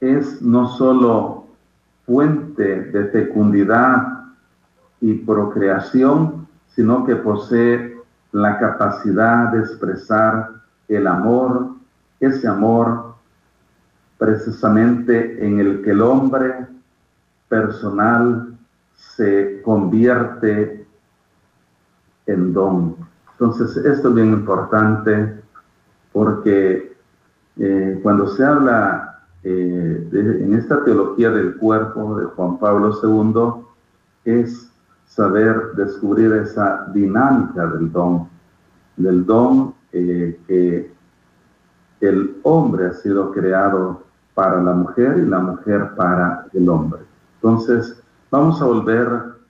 es 0.00 0.42
no 0.42 0.68
sólo 0.68 1.46
fuente 2.04 2.82
de 2.82 3.04
fecundidad 3.06 4.24
y 5.00 5.14
procreación, 5.14 6.46
sino 6.68 7.04
que 7.04 7.16
posee 7.16 7.96
la 8.32 8.58
capacidad 8.58 9.52
de 9.52 9.60
expresar 9.60 10.50
el 10.88 11.06
amor, 11.06 11.70
ese 12.20 12.46
amor 12.46 13.14
precisamente 14.18 15.44
en 15.44 15.60
el 15.60 15.82
que 15.82 15.90
el 15.90 16.02
hombre 16.02 16.66
personal 17.48 18.56
se 18.94 19.60
convierte 19.62 20.86
en 22.26 22.52
don. 22.52 22.96
Entonces, 23.32 23.76
esto 23.84 24.08
es 24.08 24.14
bien 24.14 24.32
importante 24.32 25.42
porque 26.12 26.96
eh, 27.58 28.00
cuando 28.02 28.28
se 28.28 28.44
habla 28.44 29.15
eh, 29.48 30.08
en 30.42 30.54
esta 30.54 30.82
teología 30.82 31.30
del 31.30 31.56
cuerpo 31.56 32.18
de 32.18 32.26
Juan 32.26 32.58
Pablo 32.58 32.92
II, 33.00 33.64
es 34.24 34.72
saber 35.06 35.70
descubrir 35.76 36.32
esa 36.32 36.86
dinámica 36.92 37.64
del 37.68 37.92
don, 37.92 38.28
del 38.96 39.24
don 39.24 39.72
eh, 39.92 40.36
que 40.48 40.90
el 42.00 42.40
hombre 42.42 42.86
ha 42.86 42.92
sido 42.94 43.30
creado 43.30 44.02
para 44.34 44.60
la 44.60 44.72
mujer 44.72 45.16
y 45.18 45.26
la 45.26 45.38
mujer 45.38 45.94
para 45.94 46.48
el 46.52 46.68
hombre. 46.68 47.02
Entonces, 47.36 48.02
vamos 48.32 48.60
a 48.60 48.64
volver 48.64 49.08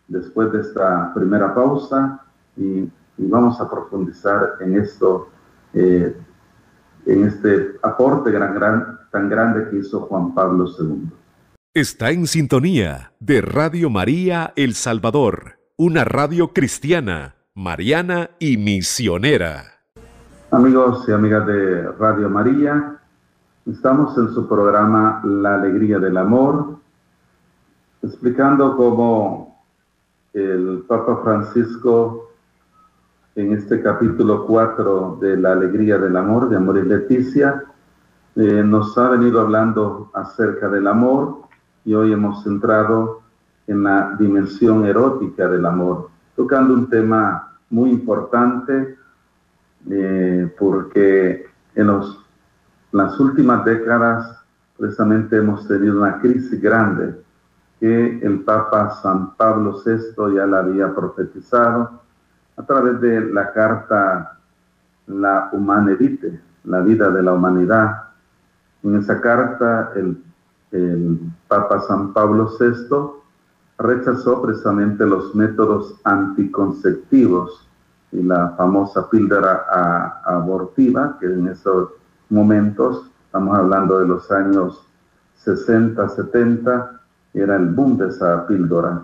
después 0.08 0.52
de 0.52 0.60
esta 0.60 1.14
primera 1.14 1.54
pausa 1.54 2.21
y, 2.54 2.92
vamos 3.18 3.58
a 3.62 3.71
profundizar 3.71 4.56
en 4.60 4.76
esto, 4.76 5.28
eh, 5.73 6.14
en 7.06 7.25
este 7.25 7.78
aporte 7.82 8.30
gran, 8.30 8.54
gran, 8.54 8.99
tan 9.16 9.30
grande 9.30 9.70
que 9.70 9.78
hizo 9.78 10.00
Juan 10.00 10.34
Pablo 10.34 10.66
II. 10.78 11.08
Está 11.72 12.10
en 12.10 12.26
sintonía 12.26 13.12
de 13.18 13.40
Radio 13.40 13.88
María 13.88 14.52
El 14.56 14.74
Salvador, 14.74 15.58
una 15.78 16.04
radio 16.04 16.52
cristiana, 16.52 17.36
mariana 17.54 18.28
y 18.38 18.58
misionera. 18.58 19.80
Amigos 20.50 21.08
y 21.08 21.12
amigas 21.12 21.46
de 21.46 21.92
Radio 21.92 22.28
María, 22.28 22.98
estamos 23.64 24.18
en 24.18 24.34
su 24.34 24.46
programa 24.46 25.22
La 25.24 25.54
Alegría 25.54 25.98
del 25.98 26.18
Amor, 26.18 26.76
explicando 28.02 28.76
cómo 28.76 29.64
el 30.34 30.84
Papa 30.86 31.22
Francisco 31.24 32.32
en 33.34 33.54
este 33.54 33.82
capítulo 33.82 34.44
4 34.44 35.20
de 35.22 35.38
La 35.38 35.52
Alegría 35.52 35.96
del 35.96 36.18
Amor, 36.18 36.50
de 36.50 36.56
Amor 36.56 36.76
y 36.76 36.82
Leticia, 36.82 37.64
eh, 38.36 38.62
nos 38.62 38.96
ha 38.99 39.08
venido 39.08 39.40
hablando 39.40 40.10
acerca 40.14 40.68
del 40.68 40.86
amor 40.86 41.38
y 41.84 41.94
hoy 41.94 42.12
hemos 42.12 42.44
centrado 42.44 43.22
en 43.66 43.82
la 43.82 44.14
dimensión 44.18 44.86
erótica 44.86 45.49
del 45.49 45.64
amor, 45.66 46.10
tocando 46.36 46.75
un 46.75 46.88
tema 46.88 47.56
muy 47.70 47.90
importante 47.90 48.96
eh, 49.90 50.54
porque 50.58 51.46
en 51.75 51.86
los, 51.86 52.25
las 52.92 53.18
últimas 53.18 53.64
décadas 53.64 54.38
precisamente 54.76 55.38
hemos 55.38 55.66
tenido 55.66 55.99
una 55.99 56.20
crisis 56.20 56.60
grande 56.60 57.14
que 57.80 58.18
el 58.20 58.40
Papa 58.40 58.90
San 59.02 59.34
Pablo 59.36 59.80
VI 59.84 60.34
ya 60.34 60.46
la 60.46 60.58
había 60.58 60.94
profetizado 60.94 62.02
a 62.56 62.62
través 62.62 63.00
de 63.00 63.20
la 63.32 63.52
carta 63.52 64.38
La 65.06 65.49
Humane 65.52 65.96
la 66.64 66.80
vida 66.80 67.10
de 67.10 67.22
la 67.22 67.32
humanidad. 67.32 68.05
En 68.82 68.97
esa 68.97 69.21
carta 69.21 69.93
el, 69.97 70.23
Papa 71.49 71.80
San 71.80 72.12
Pablo 72.12 72.50
VI 72.58 73.23
rechazó 73.78 74.43
precisamente 74.43 75.06
los 75.06 75.34
métodos 75.34 75.95
anticonceptivos 76.04 77.67
y 78.12 78.23
la 78.23 78.50
famosa 78.56 79.08
píldora 79.08 79.65
abortiva, 80.25 81.17
que 81.19 81.26
en 81.26 81.49
esos 81.49 81.91
momentos, 82.28 83.10
estamos 83.25 83.56
hablando 83.56 84.00
de 84.00 84.08
los 84.08 84.30
años 84.30 84.86
60, 85.36 86.08
70, 86.08 87.00
era 87.32 87.56
el 87.56 87.69
boom 87.69 87.97
de 87.97 88.08
esa 88.08 88.47
píldora. 88.47 89.02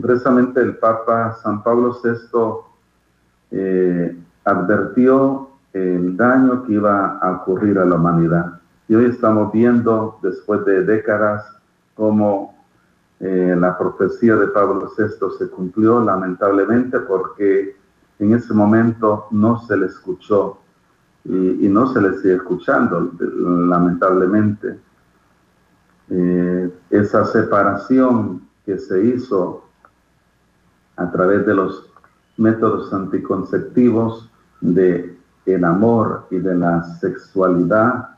Precisamente 0.00 0.60
el 0.60 0.76
Papa 0.76 1.36
San 1.42 1.62
Pablo 1.62 1.96
VI 2.02 2.68
eh, 3.50 4.16
advirtió 4.44 5.48
el 5.72 6.16
daño 6.16 6.64
que 6.64 6.74
iba 6.74 7.18
a 7.18 7.32
ocurrir 7.32 7.78
a 7.78 7.84
la 7.84 7.96
humanidad. 7.96 8.60
Y 8.88 8.94
hoy 8.94 9.04
estamos 9.04 9.52
viendo, 9.52 10.18
después 10.22 10.64
de 10.64 10.82
décadas, 10.82 11.44
cómo 11.94 12.56
eh, 13.20 13.54
la 13.58 13.76
profecía 13.76 14.36
de 14.36 14.46
Pablo 14.46 14.90
VI 14.96 15.36
se 15.38 15.50
cumplió 15.50 16.02
lamentablemente 16.02 16.98
porque 17.00 17.76
en 18.18 18.34
ese 18.34 18.54
momento 18.54 19.26
no 19.30 19.60
se 19.66 19.76
le 19.76 19.86
escuchó 19.86 20.58
y, 21.24 21.68
no 21.68 21.92
se 21.92 22.00
le 22.00 22.14
sigue 22.18 22.36
escuchando 22.36 23.12
lamentablemente. 23.20 24.78
Eh, 26.08 26.72
esa 26.88 27.26
separación 27.26 28.48
que 28.64 28.78
se 28.78 29.04
hizo 29.04 29.64
a 30.96 31.10
través 31.10 31.44
de 31.44 31.54
los 31.54 31.90
métodos 32.38 32.90
anticonceptivos 32.94 34.30
de 34.62 35.18
el 35.44 35.64
amor 35.64 36.26
y 36.30 36.38
de 36.38 36.54
la 36.54 36.82
sexualidad 37.00 38.17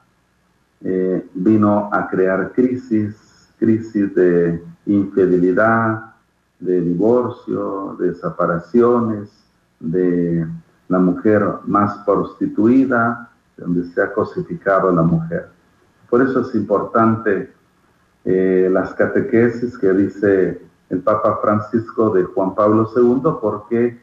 eh, 0.82 1.28
vino 1.34 1.90
a 1.92 2.08
crear 2.08 2.52
crisis, 2.52 3.52
crisis 3.58 4.14
de 4.14 4.62
infidelidad, 4.86 6.14
de 6.58 6.80
divorcio, 6.80 7.96
de 7.98 8.14
separaciones, 8.14 9.30
de 9.78 10.46
la 10.88 10.98
mujer 10.98 11.42
más 11.66 11.98
prostituida, 12.04 13.30
donde 13.56 13.84
se 13.92 14.02
ha 14.02 14.12
cosificado 14.12 14.88
a 14.88 14.92
la 14.92 15.02
mujer. 15.02 15.48
Por 16.08 16.22
eso 16.22 16.40
es 16.40 16.54
importante 16.54 17.52
eh, 18.24 18.68
las 18.72 18.94
catequesis 18.94 19.78
que 19.78 19.92
dice 19.92 20.60
el 20.88 21.00
Papa 21.00 21.38
Francisco 21.42 22.10
de 22.10 22.24
Juan 22.24 22.54
Pablo 22.54 22.90
II, 22.94 23.22
porque 23.40 24.00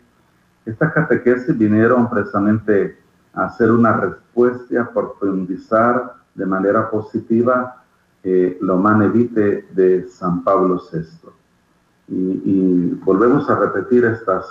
estas 0.66 0.94
catequesis 0.94 1.58
vinieron 1.58 2.10
precisamente 2.10 2.98
a 3.34 3.46
hacer 3.46 3.72
una 3.72 3.94
respuesta, 3.94 4.82
a 4.82 4.90
profundizar 4.90 6.16
de 6.38 6.46
manera 6.46 6.90
positiva 6.90 7.84
eh, 8.24 8.58
lo 8.62 8.78
manevite 8.78 9.68
de 9.72 10.08
San 10.08 10.44
Pablo 10.44 10.82
VI. 10.92 11.30
Y, 12.10 12.92
volvemos 13.04 13.50
a 13.50 13.56
repetir 13.60 14.06
estas 14.06 14.46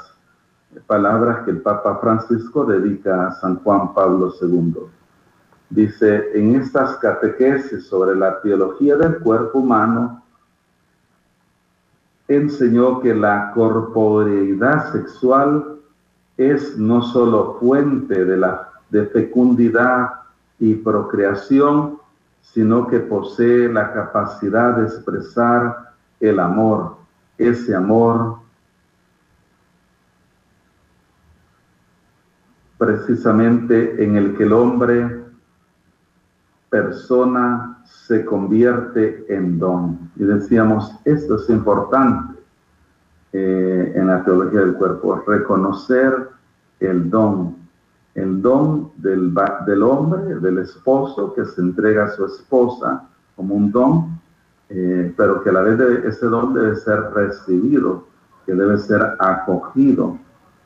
palabras 0.87 1.45
que 1.45 1.53
el 1.53 1.63
Papa 1.63 1.99
Francisco 2.01 2.65
dedica 2.65 3.29
a 3.29 3.33
San 3.33 3.57
Juan 3.61 3.95
Pablo 3.95 4.33
II. 4.41 4.75
Dice, 5.71 6.31
en 6.35 6.57
estas 6.57 6.97
catequesis 6.97 7.87
sobre 7.87 8.15
la 8.15 8.41
teología 8.41 8.97
del 8.97 9.19
cuerpo 9.19 9.61
humano, 9.61 10.23
enseñó 12.29 13.01
que 13.01 13.15
la 13.15 13.53
corporeidad 13.53 14.93
sexual 14.93 15.77
es 16.37 16.77
no 16.77 17.03
solo 17.03 17.57
fuente 17.61 18.25
de, 18.25 18.37
la, 18.37 18.71
de 18.91 19.07
fecundidad 19.07 20.26
y 20.59 20.75
procreación, 20.75 21.99
sino 22.41 22.87
que 22.87 23.01
posee 23.01 23.69
la 23.69 23.93
capacidad 23.93 24.77
de 24.77 24.85
expresar 24.85 25.93
el 26.21 26.39
amor, 26.39 26.97
ese 27.39 27.75
amor 27.75 28.39
precisamente 32.79 34.03
en 34.03 34.17
el 34.17 34.37
que 34.37 34.45
el 34.45 34.53
hombre, 34.53 35.25
persona, 36.69 37.83
se 37.85 38.25
convierte 38.25 39.25
en 39.29 39.59
don. 39.59 40.11
Y 40.17 40.25
decíamos, 40.25 40.95
esto 41.05 41.37
es 41.37 41.49
importante 41.49 42.39
eh, 43.33 43.93
en 43.95 44.07
la 44.07 44.25
teología 44.25 44.61
del 44.61 44.75
cuerpo, 44.75 45.23
reconocer 45.27 46.29
el 46.81 47.09
don, 47.09 47.57
el 48.17 48.43
don 48.43 48.91
del, 48.97 49.83
hombre, 49.83 50.35
del 50.41 50.59
esposo 50.59 51.33
que 51.35 51.45
se 51.45 51.61
entrega 51.61 52.05
a 52.05 52.11
su 52.11 52.25
esposa 52.27 53.09
como 53.37 53.55
un 53.55 53.71
don, 53.71 54.21
eh, 54.69 55.15
pero 55.17 55.43
que 55.43 55.51
a 55.51 55.53
la 55.53 55.63
vez 55.63 55.79
de 55.79 56.09
ese 56.09 56.27
don 56.27 56.53
debe 56.53 56.75
ser 56.77 56.99
recibido, 57.15 58.05
que 58.45 58.55
debe 58.55 58.79
ser 58.79 59.17
acogido. 59.19 60.19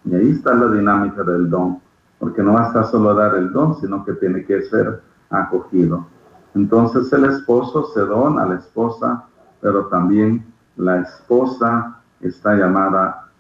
Y 0.05 0.15
ahí 0.15 0.31
está 0.31 0.55
la 0.55 0.71
dinámica 0.71 1.23
del 1.23 1.51
don 1.51 1.81
porque 2.21 2.43
no 2.43 2.53
basta 2.53 2.85
solo 2.85 3.15
dar 3.15 3.35
el 3.35 3.51
don, 3.51 3.81
sino 3.81 4.05
que 4.05 4.13
tiene 4.13 4.45
que 4.45 4.63
ser 4.65 5.03
acogido. 5.31 6.07
Entonces 6.55 7.11
el 7.15 7.25
esposo 7.25 7.87
se 7.95 8.01
dona 8.01 8.43
a 8.43 8.47
la 8.47 8.55
esposa, 8.57 9.25
pero 9.61 9.87
también 9.87 10.45
la 10.77 11.01
esposa 11.01 11.99
está 12.21 12.55
llamada 12.55 13.31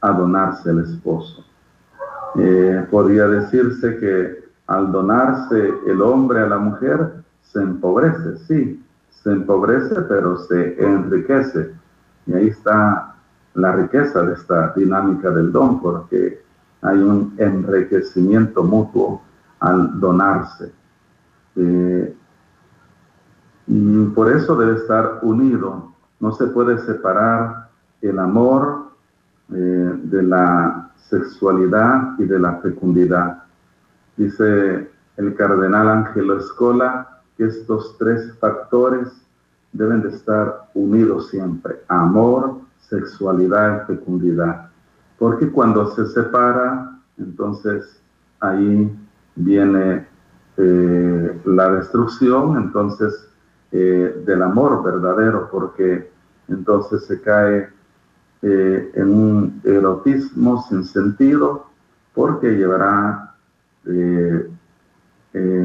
a 0.00 0.12
donarse 0.12 0.70
al 0.70 0.78
esposo. 0.84 1.44
Eh, 2.36 2.86
podría 2.90 3.26
decirse 3.26 3.96
que 3.98 4.48
al 4.66 4.92
donarse 4.92 5.72
el 5.86 6.02
hombre 6.02 6.40
a 6.40 6.46
la 6.46 6.58
mujer, 6.58 7.24
se 7.42 7.62
empobrece, 7.62 8.36
sí, 8.46 8.84
se 9.10 9.32
empobrece, 9.32 10.02
pero 10.02 10.36
se 10.36 10.82
enriquece. 10.82 11.72
Y 12.26 12.34
ahí 12.34 12.48
está 12.48 13.14
la 13.54 13.72
riqueza 13.72 14.22
de 14.22 14.34
esta 14.34 14.72
dinámica 14.74 15.30
del 15.30 15.50
don, 15.50 15.80
porque 15.80 16.42
hay 16.82 16.98
un 16.98 17.34
enriquecimiento 17.38 18.62
mutuo 18.62 19.22
al 19.60 19.98
donarse. 19.98 20.72
Eh, 21.56 22.14
y 23.66 24.04
por 24.06 24.30
eso 24.30 24.56
debe 24.56 24.76
estar 24.76 25.18
unido. 25.22 25.92
No 26.20 26.32
se 26.32 26.46
puede 26.46 26.78
separar 26.78 27.68
el 28.00 28.18
amor 28.18 28.90
eh, 29.52 29.92
de 30.04 30.22
la 30.22 30.77
sexualidad 31.08 32.18
y 32.18 32.24
de 32.24 32.38
la 32.38 32.56
fecundidad. 32.56 33.42
Dice 34.16 34.90
el 35.16 35.34
cardenal 35.34 35.88
Ángelo 35.88 36.38
Escola 36.38 37.20
que 37.36 37.46
estos 37.46 37.96
tres 37.98 38.36
factores 38.38 39.08
deben 39.72 40.02
de 40.02 40.10
estar 40.10 40.68
unidos 40.74 41.30
siempre. 41.30 41.76
Amor, 41.88 42.60
sexualidad 42.80 43.82
y 43.82 43.94
fecundidad. 43.94 44.70
Porque 45.18 45.50
cuando 45.50 45.90
se 45.94 46.06
separa, 46.06 46.98
entonces 47.16 48.00
ahí 48.40 48.96
viene 49.36 50.06
eh, 50.56 51.40
la 51.44 51.72
destrucción, 51.72 52.56
entonces, 52.56 53.28
eh, 53.70 54.22
del 54.26 54.42
amor 54.42 54.82
verdadero, 54.82 55.48
porque 55.50 56.10
entonces 56.48 57.04
se 57.04 57.20
cae 57.20 57.68
eh, 58.42 58.92
en 58.94 59.08
un 59.08 59.60
erotismo 59.64 60.62
sin 60.68 60.84
sentido, 60.84 61.66
porque 62.14 62.52
llevará 62.52 63.34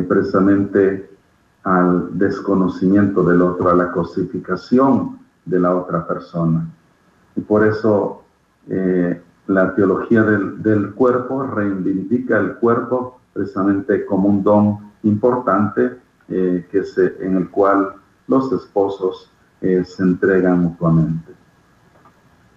precisamente 0.08 1.10
al 1.64 2.18
desconocimiento 2.18 3.24
del 3.24 3.42
otro, 3.42 3.70
a 3.70 3.76
la 3.76 3.92
cosificación 3.92 5.20
de 5.44 5.60
la 5.60 5.76
otra 5.76 6.08
persona. 6.08 6.66
Y 7.36 7.42
por 7.42 7.68
eso 7.68 8.24
la 9.48 9.76
teología 9.76 10.24
del, 10.24 10.94
cuerpo 10.94 11.44
reivindica 11.44 12.40
el 12.40 12.54
cuerpo 12.56 13.20
precisamente 13.34 14.06
como 14.06 14.30
un 14.30 14.44
don 14.44 14.92
importante 15.04 15.98
eh, 16.30 16.66
que 16.72 16.84
se, 16.84 17.18
en 17.20 17.36
el 17.36 17.50
cual 17.50 17.94
los 18.28 18.52
esposos 18.54 19.30
eh, 19.62 19.84
se 19.86 20.04
entregan 20.04 20.60
mutuamente. 20.60 21.34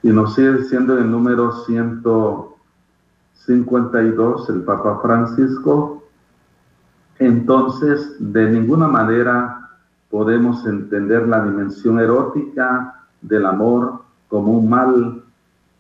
Y 0.07 0.11
nos 0.11 0.35
sigue 0.37 0.59
diciendo 0.59 0.97
el 0.97 1.11
número 1.11 1.51
152 1.65 4.51
el 4.51 4.63
Papa 4.63 5.01
Francisco, 5.03 6.05
entonces 7.19 8.15
de 8.21 8.53
ninguna 8.53 8.87
manera 8.87 9.69
podemos 10.09 10.65
entender 10.65 11.27
la 11.27 11.43
dimensión 11.43 11.99
erótica 11.99 13.09
del 13.21 13.47
amor 13.47 14.03
como 14.29 14.53
un 14.53 14.71
mal 14.71 15.25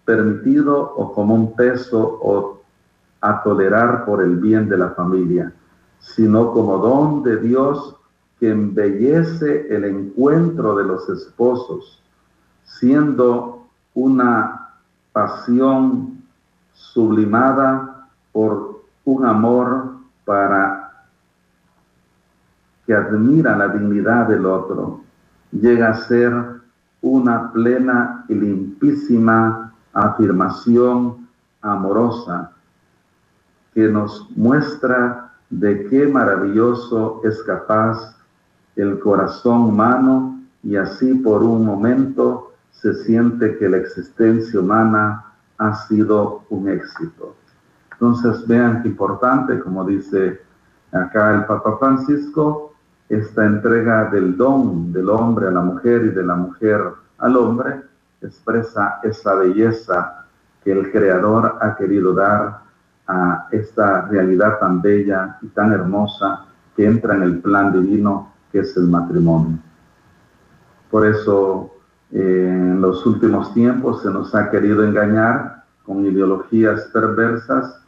permitido 0.04 0.76
o 0.76 1.12
como 1.12 1.36
un 1.36 1.54
peso 1.54 2.18
o 2.20 2.62
a 3.20 3.44
tolerar 3.44 4.06
por 4.06 4.24
el 4.24 4.38
bien 4.38 4.68
de 4.68 4.78
la 4.78 4.90
familia, 4.90 5.52
sino 6.00 6.50
como 6.50 6.78
don 6.78 7.22
de 7.22 7.36
Dios 7.36 7.94
que 8.40 8.50
embellece 8.50 9.72
el 9.72 9.84
encuentro 9.84 10.74
de 10.74 10.82
los 10.82 11.08
esposos, 11.10 12.02
siendo 12.64 13.65
una 13.96 14.68
pasión 15.12 16.22
sublimada 16.74 18.06
por 18.30 18.82
un 19.06 19.24
amor 19.24 19.96
para 20.26 20.92
que 22.84 22.94
admira 22.94 23.56
la 23.56 23.68
dignidad 23.68 24.28
del 24.28 24.44
otro, 24.44 25.00
llega 25.50 25.88
a 25.88 25.94
ser 25.94 26.32
una 27.00 27.50
plena 27.52 28.26
y 28.28 28.34
limpísima 28.34 29.72
afirmación 29.94 31.26
amorosa 31.62 32.52
que 33.72 33.88
nos 33.88 34.30
muestra 34.36 35.32
de 35.48 35.88
qué 35.88 36.06
maravilloso 36.06 37.22
es 37.24 37.42
capaz 37.44 38.14
el 38.76 38.98
corazón 39.00 39.62
humano 39.62 40.38
y 40.62 40.76
así 40.76 41.14
por 41.14 41.42
un 41.42 41.64
momento 41.64 42.52
se 42.80 42.94
siente 43.04 43.56
que 43.58 43.68
la 43.68 43.78
existencia 43.78 44.60
humana 44.60 45.24
ha 45.58 45.74
sido 45.86 46.44
un 46.50 46.68
éxito. 46.68 47.36
Entonces 47.92 48.46
vean 48.46 48.82
qué 48.82 48.88
importante, 48.88 49.58
como 49.60 49.84
dice 49.84 50.40
acá 50.92 51.34
el 51.34 51.44
Papa 51.46 51.78
Francisco, 51.78 52.74
esta 53.08 53.46
entrega 53.46 54.10
del 54.10 54.36
don 54.36 54.92
del 54.92 55.08
hombre 55.08 55.48
a 55.48 55.50
la 55.50 55.62
mujer 55.62 56.04
y 56.04 56.10
de 56.10 56.22
la 56.22 56.34
mujer 56.34 56.80
al 57.18 57.36
hombre, 57.36 57.82
expresa 58.20 59.00
esa 59.02 59.34
belleza 59.34 60.26
que 60.62 60.72
el 60.72 60.90
Creador 60.90 61.58
ha 61.60 61.76
querido 61.76 62.12
dar 62.12 62.60
a 63.06 63.46
esta 63.52 64.02
realidad 64.02 64.58
tan 64.58 64.82
bella 64.82 65.38
y 65.40 65.46
tan 65.48 65.72
hermosa 65.72 66.46
que 66.74 66.84
entra 66.84 67.14
en 67.14 67.22
el 67.22 67.38
plan 67.38 67.72
divino 67.72 68.32
que 68.50 68.58
es 68.58 68.76
el 68.76 68.88
matrimonio. 68.88 69.58
Por 70.90 71.06
eso 71.06 71.75
en 72.12 72.80
los 72.80 73.04
últimos 73.04 73.52
tiempos 73.52 74.02
se 74.02 74.10
nos 74.10 74.34
ha 74.34 74.50
querido 74.50 74.84
engañar 74.84 75.64
con 75.84 76.04
ideologías 76.04 76.82
perversas 76.92 77.80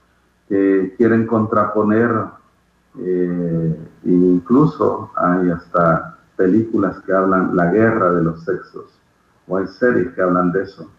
que 0.48 0.94
quieren 0.96 1.26
contraponer, 1.26 2.10
eh, 3.00 3.76
incluso 4.04 5.10
hay 5.16 5.50
hasta 5.50 6.18
películas 6.36 6.98
que 7.00 7.12
hablan 7.12 7.54
la 7.54 7.70
guerra 7.70 8.12
de 8.12 8.22
los 8.22 8.44
sexos 8.44 8.98
o 9.46 9.56
hay 9.56 9.66
series 9.66 10.14
que 10.14 10.22
hablan 10.22 10.52
de 10.52 10.62
eso. 10.62 10.90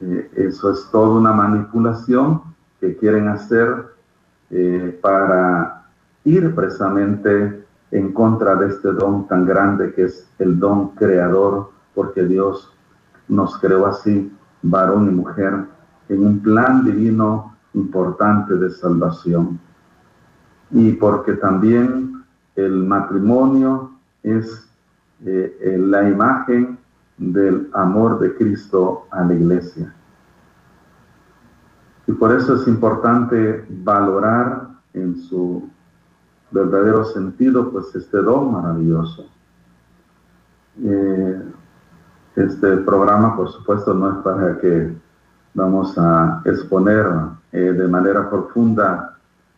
Eh, 0.00 0.30
eso 0.36 0.70
es 0.70 0.88
toda 0.90 1.18
una 1.18 1.32
manipulación 1.32 2.42
que 2.80 2.96
quieren 2.96 3.28
hacer 3.28 3.86
eh, 4.50 4.98
para 5.00 5.86
ir 6.24 6.54
precisamente 6.54 7.64
en 7.90 8.12
contra 8.12 8.56
de 8.56 8.68
este 8.68 8.92
don 8.92 9.26
tan 9.26 9.46
grande 9.46 9.92
que 9.94 10.04
es 10.04 10.28
el 10.38 10.58
don 10.58 10.88
creador, 10.90 11.70
porque 11.96 12.24
Dios 12.24 12.72
nos 13.26 13.58
creó 13.58 13.86
así, 13.86 14.32
varón 14.62 15.08
y 15.08 15.10
mujer, 15.10 15.64
en 16.08 16.24
un 16.24 16.38
plan 16.40 16.84
divino 16.84 17.56
importante 17.74 18.54
de 18.54 18.70
salvación. 18.70 19.58
Y 20.70 20.92
porque 20.92 21.32
también 21.32 22.22
el 22.54 22.84
matrimonio 22.84 23.92
es 24.22 24.68
eh, 25.24 25.76
la 25.80 26.08
imagen 26.08 26.78
del 27.16 27.70
amor 27.72 28.18
de 28.18 28.34
Cristo 28.36 29.06
a 29.10 29.24
la 29.24 29.34
iglesia. 29.34 29.94
Y 32.06 32.12
por 32.12 32.32
eso 32.32 32.54
es 32.56 32.68
importante 32.68 33.64
valorar 33.68 34.68
en 34.92 35.16
su 35.16 35.68
verdadero 36.50 37.04
sentido, 37.04 37.70
pues 37.72 37.94
este 37.94 38.18
don 38.18 38.52
maravilloso. 38.52 39.28
Eh, 40.82 41.42
Este 42.36 42.76
programa, 42.78 43.34
por 43.34 43.50
supuesto, 43.50 43.94
no 43.94 44.12
es 44.12 44.16
para 44.18 44.58
que 44.58 44.94
vamos 45.54 45.96
a 45.96 46.42
exponer 46.44 47.06
eh, 47.50 47.72
de 47.72 47.88
manera 47.88 48.28
profunda 48.28 49.16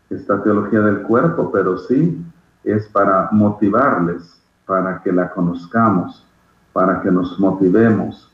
esta 0.08 0.40
teología 0.42 0.80
del 0.80 1.02
cuerpo, 1.02 1.50
pero 1.50 1.76
sí 1.76 2.24
es 2.62 2.86
para 2.88 3.28
motivarles, 3.32 4.40
para 4.64 5.02
que 5.02 5.10
la 5.10 5.28
conozcamos, 5.30 6.24
para 6.72 7.00
que 7.00 7.10
nos 7.10 7.38
motivemos, 7.40 8.32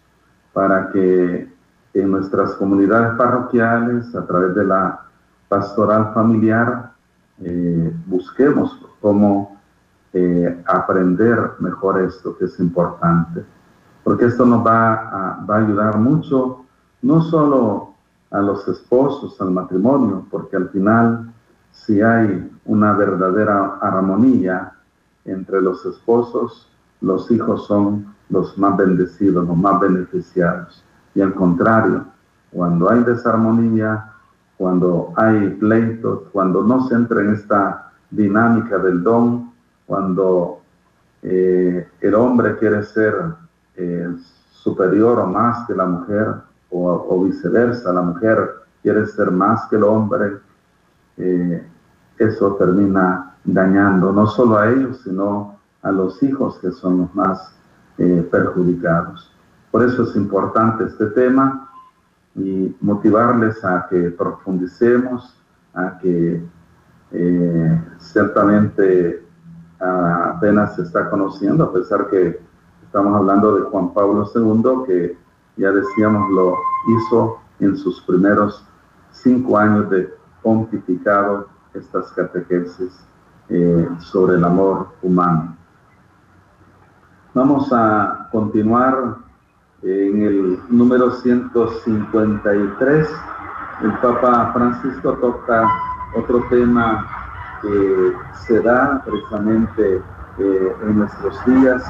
para 0.52 0.90
que 0.90 1.50
en 1.94 2.10
nuestras 2.10 2.52
comunidades 2.56 3.16
parroquiales, 3.16 4.14
a 4.14 4.26
través 4.26 4.54
de 4.54 4.64
la 4.64 5.00
pastoral 5.48 6.12
familiar, 6.12 6.92
eh, 7.40 7.92
busquemos 8.06 8.78
cómo 9.00 9.58
eh, 10.12 10.62
aprender 10.66 11.52
mejor 11.60 12.02
esto 12.02 12.36
que 12.36 12.44
es 12.44 12.60
importante, 12.60 13.44
porque 14.04 14.26
esto 14.26 14.44
nos 14.44 14.64
va 14.64 14.94
a, 15.48 15.56
ayudar 15.56 15.98
mucho, 15.98 16.64
no 17.02 17.22
solo 17.22 17.94
a 18.30 18.40
los 18.40 18.68
esposos, 18.68 19.40
al 19.40 19.50
matrimonio, 19.50 20.26
porque 20.30 20.56
al 20.56 20.68
final, 20.68 21.32
si 21.72 22.02
hay 22.02 22.50
una 22.66 22.92
verdadera 22.92 23.78
armonía 23.80 24.72
entre 25.24 25.62
los 25.62 25.84
esposos, 25.86 26.70
los 27.00 27.30
hijos 27.30 27.66
son 27.66 28.14
los 28.28 28.56
más 28.58 28.76
bendecidos, 28.76 29.46
los 29.46 29.56
más 29.56 29.80
beneficiados. 29.80 30.84
Y 31.14 31.22
al 31.22 31.34
contrario, 31.34 32.04
cuando 32.50 32.90
hay 32.90 33.02
desarmonía, 33.04 34.12
cuando 34.58 35.12
hay 35.16 35.50
pleitos, 35.50 36.24
cuando 36.32 36.62
no 36.62 36.86
se 36.88 36.94
entra 36.94 37.22
en 37.22 37.34
esta 37.34 37.92
dinámica 38.10 38.78
del 38.78 39.02
don, 39.02 39.52
cuando 39.86 40.60
eh, 41.22 41.88
el 42.00 42.14
hombre 42.14 42.56
quiere 42.56 42.82
ser 42.82 43.43
eh, 43.76 44.14
superior 44.50 45.18
o 45.18 45.26
más 45.26 45.66
que 45.66 45.74
la 45.74 45.86
mujer, 45.86 46.34
o, 46.70 47.24
viceversa, 47.24 47.92
la 47.92 48.02
mujer 48.02 48.50
quiere 48.82 49.06
ser 49.06 49.30
más 49.30 49.66
que 49.68 49.76
el 49.76 49.84
hombre, 49.84 50.38
eh, 51.16 51.64
eso 52.18 52.56
termina 52.56 53.36
dañando 53.44 54.12
no 54.12 54.26
solo 54.26 54.58
a 54.58 54.68
ellos, 54.70 55.00
sino 55.04 55.56
a 55.82 55.92
los 55.92 56.20
hijos 56.22 56.58
que 56.58 56.72
son 56.72 56.98
los 56.98 57.14
más 57.14 57.54
perjudicados. 58.30 59.32
Por 59.70 59.84
eso 59.84 60.02
es 60.02 60.16
importante 60.16 60.84
este 60.84 61.06
tema 61.06 61.68
y 62.34 62.76
motivarles 62.80 63.64
a 63.64 63.86
que 63.88 64.10
profundicemos, 64.10 65.36
a 65.74 65.98
que 65.98 66.42
eh, 67.12 67.82
ciertamente 67.98 69.24
apenas 69.78 70.76
se 70.76 70.82
está 70.82 71.10
conociendo, 71.10 71.64
a 71.64 71.72
pesar 71.72 72.08
que 72.08 72.40
estamos 72.94 73.16
hablando 73.16 73.56
de 73.56 73.62
Juan 73.62 73.92
Pablo 73.92 74.24
II, 74.32 74.84
que 74.86 75.18
ya 75.56 75.72
decíamos 75.72 76.30
lo 76.30 76.56
hizo 76.86 77.40
en 77.58 77.76
sus 77.76 78.00
primeros 78.02 78.64
cinco 79.10 79.58
años 79.58 79.90
de 79.90 80.14
pontificado 80.44 81.48
estas 81.72 82.12
catequesis 82.12 83.04
eh, 83.48 83.88
sobre 83.98 84.36
el 84.36 84.44
amor 84.44 84.90
humano. 85.02 85.56
Vamos 87.34 87.68
a 87.72 88.28
continuar 88.30 89.16
en 89.82 90.22
el 90.22 90.60
número 90.68 91.10
153, 91.10 93.08
el 93.82 93.92
Papa 93.98 94.52
Francisco 94.52 95.14
toca 95.14 95.68
otro 96.16 96.44
tema 96.48 97.08
que 97.60 98.12
se 98.46 98.60
da 98.60 99.02
precisamente 99.04 100.00
eh, 100.38 100.76
en 100.82 100.98
nuestros 100.98 101.44
días, 101.44 101.82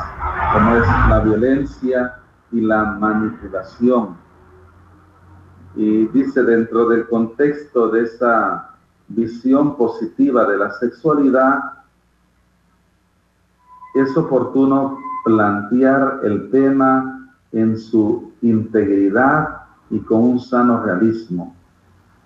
como 0.55 0.77
es 0.77 0.87
la 0.87 1.21
violencia 1.21 2.14
y 2.53 2.61
la 2.61 2.85
manipulación. 2.85 4.17
Y 5.75 6.07
dice 6.07 6.45
dentro 6.45 6.88
del 6.88 7.09
contexto 7.09 7.88
de 7.88 8.05
esa 8.05 8.71
visión 9.09 9.77
positiva 9.77 10.45
de 10.45 10.57
la 10.57 10.71
sexualidad, 10.79 11.59
es 13.97 14.17
oportuno 14.17 14.97
plantear 15.25 16.21
el 16.23 16.49
tema 16.53 17.29
en 17.51 17.77
su 17.77 18.33
integridad 18.40 19.62
y 19.90 19.99
con 19.99 20.23
un 20.23 20.40
sano 20.40 20.85
realismo, 20.85 21.57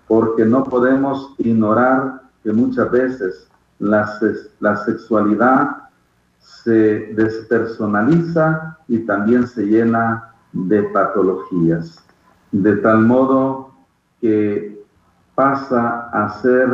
porque 0.06 0.44
no 0.44 0.64
podemos 0.64 1.34
ignorar 1.38 2.24
que 2.42 2.52
muchas 2.52 2.90
veces 2.90 3.48
la, 3.78 4.06
la 4.60 4.76
sexualidad 4.76 5.87
se 6.38 7.12
despersonaliza 7.14 8.78
y 8.88 9.00
también 9.00 9.46
se 9.46 9.64
llena 9.66 10.34
de 10.52 10.82
patologías, 10.84 12.04
de 12.52 12.76
tal 12.76 13.02
modo 13.02 13.72
que 14.20 14.84
pasa 15.34 16.08
a 16.12 16.28
ser 16.40 16.68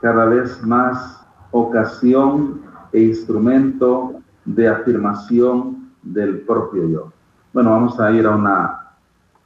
cada 0.00 0.26
vez 0.26 0.62
más 0.62 1.26
ocasión 1.50 2.60
e 2.92 3.00
instrumento 3.00 4.20
de 4.44 4.68
afirmación 4.68 5.90
del 6.02 6.40
propio 6.42 6.88
yo. 6.88 7.12
Bueno, 7.52 7.70
vamos 7.70 7.98
a 7.98 8.12
ir 8.12 8.26
a 8.26 8.36
una 8.36 8.86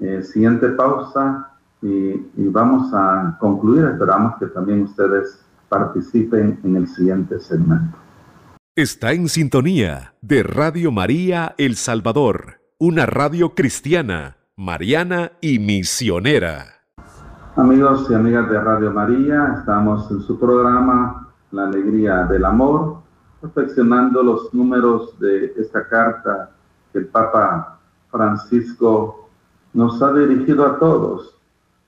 eh, 0.01 0.23
siguiente 0.23 0.69
pausa 0.71 1.51
y, 1.83 2.21
vamos 2.49 2.93
a 2.93 3.37
concluir. 3.41 3.85
Esperamos 3.85 4.37
que 4.39 4.47
también 4.47 4.83
ustedes 4.83 5.43
participen 5.69 6.59
en 6.65 6.77
el 6.77 6.89
siguiente 6.89 7.39
segmento. 7.41 7.97
Está 8.81 9.13
en 9.13 9.29
sintonía 9.29 10.15
de 10.23 10.43
Radio 10.43 10.91
María 10.91 11.55
El 11.59 11.77
Salvador, 11.77 12.63
una 12.79 13.05
radio 13.05 13.55
cristiana, 13.55 14.39
mariana 14.57 15.33
y 15.43 15.59
misionera. 15.59 16.65
Amigos 17.57 18.07
y 18.09 18.15
amigas 18.15 18.49
de 18.49 18.59
Radio 18.59 18.91
María, 18.91 19.57
estamos 19.59 20.11
en 20.11 20.23
su 20.23 20.41
programa 20.41 21.29
La 21.51 21.65
Alegría 21.65 22.25
del 22.25 22.43
Amor, 22.47 23.03
reflexionando 23.43 24.23
los 24.23 24.55
números 24.55 25.21
de 25.21 25.53
esta 25.59 25.87
carta 25.87 26.51
que 26.91 27.01
el 27.01 27.09
Papa 27.09 27.81
Francisco 28.11 29.29
nos 29.75 30.01
ha 30.01 30.11
dirigido 30.15 30.65
a 30.65 30.79
todos, 30.79 31.39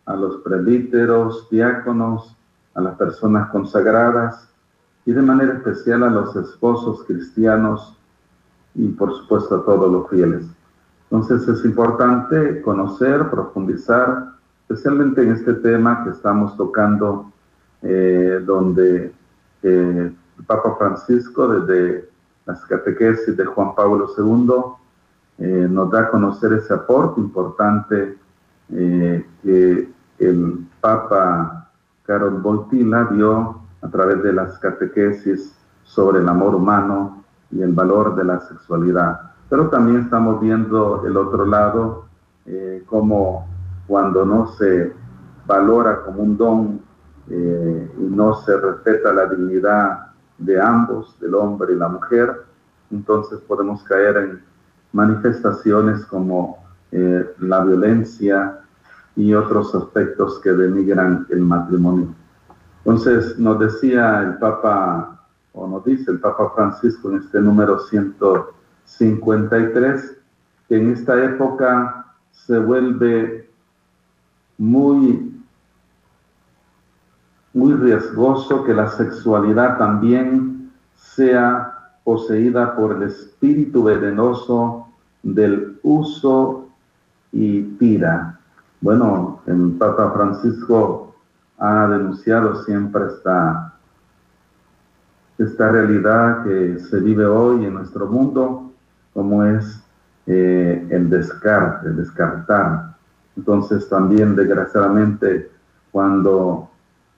a 0.04 0.14
los 0.14 0.42
presbíteros, 0.42 1.48
diáconos, 1.48 2.36
a 2.74 2.82
las 2.82 2.96
personas 2.96 3.48
consagradas 3.48 4.51
y 5.04 5.12
de 5.12 5.22
manera 5.22 5.54
especial 5.54 6.02
a 6.04 6.10
los 6.10 6.34
esposos 6.36 7.04
cristianos 7.04 7.96
y 8.74 8.88
por 8.88 9.14
supuesto 9.14 9.56
a 9.56 9.64
todos 9.64 9.90
los 9.90 10.08
fieles. 10.08 10.46
Entonces 11.10 11.46
es 11.48 11.64
importante 11.64 12.62
conocer, 12.62 13.28
profundizar, 13.30 14.32
especialmente 14.62 15.22
en 15.22 15.32
este 15.32 15.54
tema 15.54 16.04
que 16.04 16.10
estamos 16.10 16.56
tocando, 16.56 17.30
eh, 17.82 18.40
donde 18.46 19.12
eh, 19.62 20.12
el 20.38 20.44
Papa 20.46 20.76
Francisco, 20.78 21.48
desde 21.48 22.08
las 22.46 22.64
catequesis 22.64 23.36
de 23.36 23.44
Juan 23.44 23.74
Pablo 23.74 24.08
II, 24.16 24.82
eh, 25.38 25.66
nos 25.68 25.90
da 25.90 26.02
a 26.02 26.10
conocer 26.10 26.52
ese 26.52 26.74
aporte 26.74 27.20
importante 27.20 28.16
eh, 28.70 29.26
que 29.42 29.88
el 30.18 30.66
Papa 30.80 31.70
Carol 32.04 32.40
Voltila 32.40 33.08
dio 33.12 33.61
a 33.82 33.88
través 33.88 34.22
de 34.22 34.32
las 34.32 34.58
catequesis 34.58 35.54
sobre 35.84 36.20
el 36.20 36.28
amor 36.28 36.54
humano 36.54 37.24
y 37.50 37.62
el 37.62 37.72
valor 37.72 38.14
de 38.16 38.24
la 38.24 38.40
sexualidad. 38.40 39.32
Pero 39.48 39.68
también 39.68 40.02
estamos 40.02 40.40
viendo 40.40 41.04
el 41.06 41.16
otro 41.16 41.44
lado, 41.44 42.06
eh, 42.46 42.82
como 42.86 43.46
cuando 43.86 44.24
no 44.24 44.46
se 44.52 44.92
valora 45.46 46.02
como 46.02 46.22
un 46.22 46.36
don 46.36 46.80
y 47.28 48.02
no 48.02 48.34
se 48.42 48.56
respeta 48.56 49.12
la 49.12 49.26
dignidad 49.26 50.08
de 50.38 50.60
ambos, 50.60 51.18
del 51.20 51.34
hombre 51.34 51.72
y 51.72 51.76
la 51.76 51.88
mujer, 51.88 52.44
entonces 52.90 53.40
podemos 53.40 53.82
caer 53.84 54.16
en 54.16 54.42
manifestaciones 54.92 56.04
como 56.06 56.62
eh, 56.90 57.26
la 57.38 57.64
violencia 57.64 58.60
y 59.16 59.32
otros 59.34 59.74
aspectos 59.74 60.38
que 60.40 60.50
denigran 60.50 61.26
el 61.30 61.40
matrimonio. 61.40 62.08
Entonces 62.84 63.38
nos 63.38 63.60
decía 63.60 64.22
el 64.22 64.38
Papa, 64.38 65.24
o 65.52 65.68
nos 65.68 65.84
dice 65.84 66.10
el 66.10 66.18
Papa 66.18 66.50
Francisco 66.54 67.10
en 67.10 67.18
este 67.18 67.40
número 67.40 67.78
153, 67.78 70.18
que 70.68 70.76
en 70.76 70.90
esta 70.90 71.22
época 71.22 72.06
se 72.32 72.58
vuelve 72.58 73.48
muy, 74.58 75.40
muy 77.54 77.74
riesgoso 77.74 78.64
que 78.64 78.74
la 78.74 78.88
sexualidad 78.88 79.78
también 79.78 80.72
sea 80.96 81.92
poseída 82.02 82.74
por 82.74 82.96
el 82.96 83.04
espíritu 83.04 83.84
venenoso 83.84 84.88
del 85.22 85.78
uso 85.84 86.66
y 87.30 87.62
tira. 87.78 88.40
Bueno, 88.80 89.40
el 89.46 89.76
Papa 89.78 90.10
Francisco 90.10 91.11
ha 91.62 91.86
denunciado 91.86 92.64
siempre 92.64 93.06
esta, 93.06 93.72
esta 95.38 95.70
realidad 95.70 96.42
que 96.42 96.80
se 96.80 96.98
vive 96.98 97.24
hoy 97.24 97.64
en 97.64 97.74
nuestro 97.74 98.08
mundo, 98.08 98.72
como 99.14 99.44
es 99.44 99.80
eh, 100.26 100.84
el 100.90 101.08
descarte, 101.08 101.90
descartar. 101.90 102.96
Entonces 103.36 103.88
también 103.88 104.34
desgraciadamente 104.34 105.52
cuando 105.92 106.68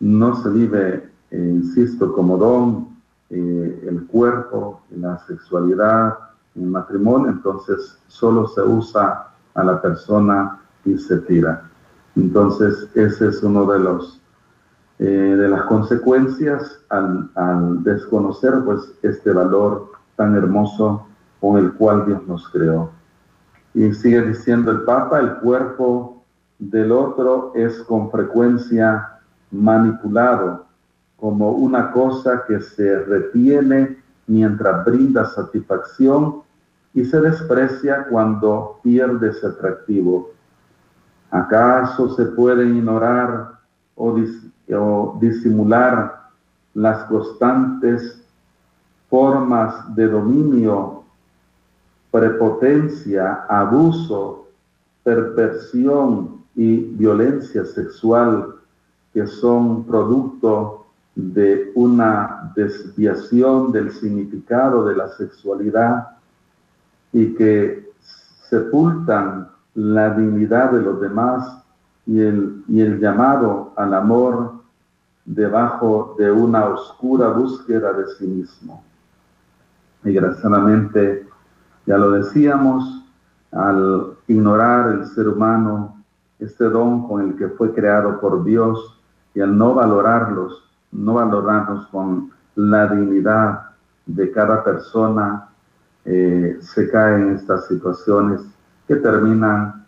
no 0.00 0.37
se 0.37 0.50
vive, 0.50 1.11
eh, 1.30 1.38
insisto, 1.38 2.12
como 2.12 2.37
don, 2.37 2.88
eh, 3.30 3.87
el 3.88 4.07
cuerpo, 4.09 4.83
la 4.94 5.18
sexualidad, 5.20 6.18
el 6.54 6.66
matrimonio, 6.66 7.30
entonces 7.30 7.98
solo 8.09 8.46
se 8.48 8.61
usa 8.61 9.26
a 9.54 9.64
la 9.64 9.80
persona 9.80 10.61
y 10.85 10.98
se 10.98 11.16
tira. 11.20 11.62
Entonces 12.14 12.90
ese 12.94 13.28
es 13.28 13.42
uno 13.42 13.64
de 13.64 13.78
los 13.78 14.20
de 14.98 15.48
las 15.48 15.62
consecuencias 15.62 16.80
al, 16.88 17.28
al, 17.35 17.83
desconocer 17.83 18.54
pues 18.64 18.80
este 19.02 19.33
valor 19.33 19.90
tan 20.16 20.37
hermoso 20.37 21.07
con 21.40 21.59
el 21.59 21.72
cual 21.72 22.07
Dios 22.07 22.26
nos 22.26 22.48
creó. 22.50 22.90
Y 23.74 23.92
sigue 23.92 24.22
diciendo 24.22 24.70
el 24.70 24.83
Papa, 24.83 25.18
el 25.18 25.35
cuerpo 25.38 26.22
del 26.59 26.92
otro 26.92 27.52
es 27.54 27.83
con 27.83 28.11
frecuencia 28.11 29.18
manipulado 29.50 30.64
como 31.16 31.52
una 31.52 31.90
cosa 31.90 32.44
que 32.46 32.61
se 32.61 32.98
retiene 33.00 33.98
mientras 34.26 34.85
brinda 34.85 35.24
satisfacción 35.24 36.42
y 36.92 37.04
se 37.04 37.20
desprecia 37.20 38.07
cuando 38.09 38.78
pierde 38.83 39.30
ese 39.30 39.46
atractivo. 39.46 40.30
¿Acaso 41.30 42.14
se 42.14 42.26
pueden 42.26 42.76
ignorar 42.76 43.53
o, 43.96 44.16
o 44.72 45.18
disimular 45.20 46.30
las 46.74 47.04
constantes 47.04 48.22
formas 49.09 49.94
de 49.94 50.09
dominio 50.09 51.04
prepotencia, 52.14 53.44
abuso, 53.48 54.46
perversión 55.02 56.44
y 56.54 56.76
violencia 56.76 57.64
sexual 57.64 58.54
que 59.12 59.26
son 59.26 59.85
producto 59.85 60.87
de 61.16 61.72
una 61.74 62.52
desviación 62.54 63.72
del 63.72 63.90
significado 63.90 64.87
de 64.87 64.94
la 64.94 65.09
sexualidad 65.09 66.11
y 67.12 67.35
que 67.35 67.90
sepultan 68.48 69.48
la 69.74 70.11
dignidad 70.14 70.70
de 70.70 70.83
los 70.83 71.00
demás 71.00 71.63
y 72.06 72.20
el, 72.20 72.64
y 72.68 72.80
el 72.80 73.00
llamado 73.00 73.72
al 73.76 73.94
amor 73.94 74.54
debajo 75.24 76.14
de 76.18 76.30
una 76.30 76.66
oscura 76.66 77.28
búsqueda 77.28 77.92
de 77.92 78.06
sí 78.18 78.26
mismo. 78.26 78.84
Y 80.04 80.12
desgraciadamente 80.12 81.26
ya 81.86 81.98
lo 81.98 82.10
decíamos, 82.12 83.04
al 83.52 84.14
ignorar 84.26 84.90
el 84.92 85.06
ser 85.06 85.28
humano, 85.28 86.02
este 86.38 86.64
don 86.64 87.06
con 87.08 87.22
el 87.22 87.36
que 87.36 87.48
fue 87.48 87.72
creado 87.72 88.20
por 88.20 88.44
Dios, 88.44 89.00
y 89.34 89.40
al 89.40 89.56
no 89.56 89.74
valorarlos, 89.74 90.64
no 90.92 91.14
valorarnos 91.14 91.86
con 91.88 92.30
la 92.54 92.86
dignidad 92.88 93.70
de 94.06 94.30
cada 94.30 94.62
persona, 94.62 95.48
eh, 96.04 96.58
se 96.60 96.90
caen 96.90 97.34
estas 97.34 97.66
situaciones 97.66 98.42
que 98.86 98.96
terminan 98.96 99.84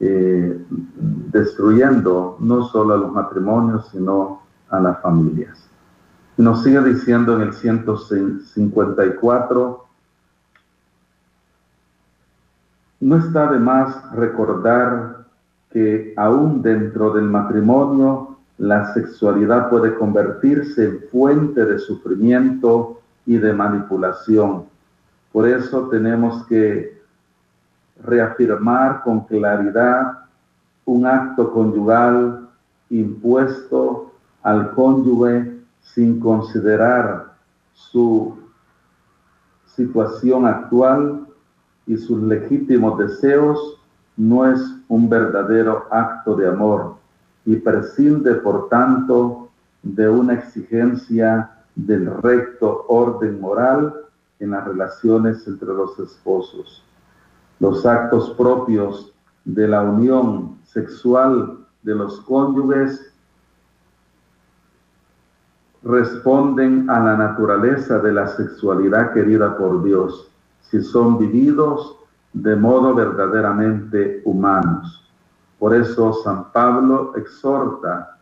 eh, 0.00 0.64
destruyendo 1.32 2.36
no 2.40 2.64
solo 2.64 2.94
a 2.94 2.98
los 2.98 3.12
matrimonios, 3.12 3.88
sino 3.90 4.42
a 4.70 4.80
las 4.80 5.00
familias. 5.02 5.58
Nos 6.36 6.62
sigue 6.62 6.80
diciendo 6.82 7.36
en 7.36 7.42
el 7.42 7.52
154, 7.52 9.86
No 13.00 13.16
está 13.16 13.50
de 13.50 13.58
más 13.58 14.12
recordar 14.12 15.24
que 15.70 16.12
aún 16.16 16.60
dentro 16.60 17.14
del 17.14 17.24
matrimonio 17.24 18.36
la 18.58 18.92
sexualidad 18.92 19.70
puede 19.70 19.94
convertirse 19.94 20.84
en 20.84 21.00
fuente 21.10 21.64
de 21.64 21.78
sufrimiento 21.78 23.00
y 23.24 23.38
de 23.38 23.54
manipulación. 23.54 24.64
Por 25.32 25.48
eso 25.48 25.88
tenemos 25.88 26.46
que 26.46 26.99
reafirmar 28.04 29.02
con 29.02 29.20
claridad 29.26 30.20
un 30.84 31.06
acto 31.06 31.52
conyugal 31.52 32.48
impuesto 32.88 34.12
al 34.42 34.72
cónyuge 34.72 35.60
sin 35.80 36.20
considerar 36.20 37.32
su 37.74 38.38
situación 39.66 40.46
actual 40.46 41.26
y 41.86 41.96
sus 41.96 42.22
legítimos 42.22 42.98
deseos 42.98 43.80
no 44.16 44.46
es 44.46 44.60
un 44.88 45.08
verdadero 45.08 45.86
acto 45.90 46.36
de 46.36 46.48
amor 46.48 46.96
y 47.44 47.56
prescinde, 47.56 48.34
por 48.34 48.68
tanto, 48.68 49.48
de 49.82 50.08
una 50.08 50.34
exigencia 50.34 51.50
del 51.74 52.14
recto 52.22 52.84
orden 52.88 53.40
moral 53.40 53.94
en 54.38 54.50
las 54.50 54.64
relaciones 54.66 55.46
entre 55.46 55.68
los 55.68 55.98
esposos. 55.98 56.84
Los 57.60 57.86
actos 57.86 58.30
propios 58.30 59.12
de 59.44 59.68
la 59.68 59.82
unión 59.82 60.58
sexual 60.64 61.58
de 61.82 61.94
los 61.94 62.20
cónyuges 62.22 63.12
responden 65.82 66.88
a 66.90 67.00
la 67.00 67.16
naturaleza 67.16 67.98
de 67.98 68.12
la 68.12 68.26
sexualidad 68.26 69.12
querida 69.12 69.56
por 69.56 69.82
Dios 69.82 70.30
si 70.60 70.82
son 70.82 71.18
vividos 71.18 71.96
de 72.32 72.54
modo 72.54 72.94
verdaderamente 72.94 74.22
humanos. 74.24 75.10
Por 75.58 75.74
eso 75.74 76.12
San 76.24 76.50
Pablo 76.52 77.12
exhorta 77.16 78.18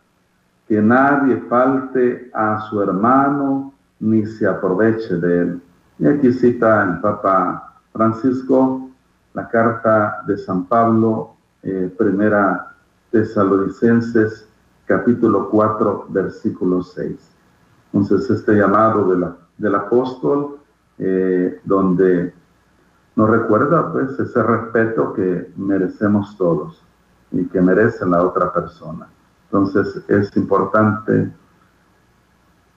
que 0.67 0.81
nadie 0.81 1.37
falte 1.49 2.29
a 2.33 2.61
su 2.69 2.81
hermano 2.81 3.73
ni 3.99 4.25
se 4.25 4.47
aproveche 4.47 5.15
de 5.15 5.41
él. 5.41 5.61
Y 5.99 6.07
aquí 6.07 6.31
cita 6.31 6.83
el 6.83 6.99
Papa 7.01 7.73
Francisco 7.93 8.88
la 9.33 9.47
carta 9.47 10.23
de 10.27 10.37
San 10.37 10.65
Pablo, 10.65 11.35
eh, 11.63 11.93
primera 11.97 12.75
Tesalonicenses, 13.11 14.47
capítulo 14.85 15.49
4, 15.49 16.07
versículo 16.09 16.83
6. 16.83 17.17
Entonces, 17.93 18.29
este 18.29 18.53
llamado 18.53 19.09
de 19.11 19.19
la, 19.19 19.35
del 19.57 19.75
apóstol, 19.75 20.59
eh, 20.97 21.59
donde 21.63 22.33
nos 23.15 23.29
recuerda 23.29 23.91
pues 23.91 24.19
ese 24.19 24.43
respeto 24.43 25.13
que 25.13 25.51
merecemos 25.57 26.37
todos 26.37 26.81
y 27.31 27.45
que 27.45 27.61
merece 27.61 28.05
la 28.05 28.23
otra 28.23 28.51
persona. 28.51 29.07
Entonces 29.45 30.03
es 30.07 30.35
importante 30.37 31.31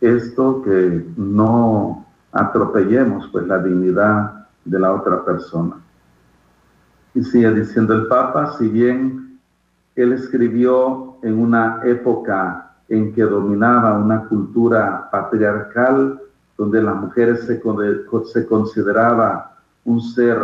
esto 0.01 0.63
que 0.63 1.07
no 1.17 2.07
atropellemos 2.33 3.29
pues 3.29 3.47
la 3.47 3.59
dignidad 3.59 4.49
de 4.65 4.79
la 4.79 4.93
otra 4.93 5.25
persona. 5.25 5.82
Y 7.15 7.23
sigue 7.25 7.53
diciendo 7.53 7.95
el 7.95 8.07
Papa, 8.07 8.55
si 8.59 8.69
bien 8.69 9.39
él 9.97 10.13
escribió 10.13 11.17
en 11.23 11.39
una 11.39 11.81
época 11.85 12.73
en 12.89 13.13
que 13.13 13.23
dominaba 13.23 13.99
una 13.99 14.25
cultura 14.29 15.09
patriarcal, 15.11 16.21
donde 16.57 16.83
las 16.83 16.97
mujeres 16.97 17.47
se, 17.47 17.61
se 18.33 18.47
consideraba 18.47 19.57
un 19.85 20.01
ser 20.01 20.39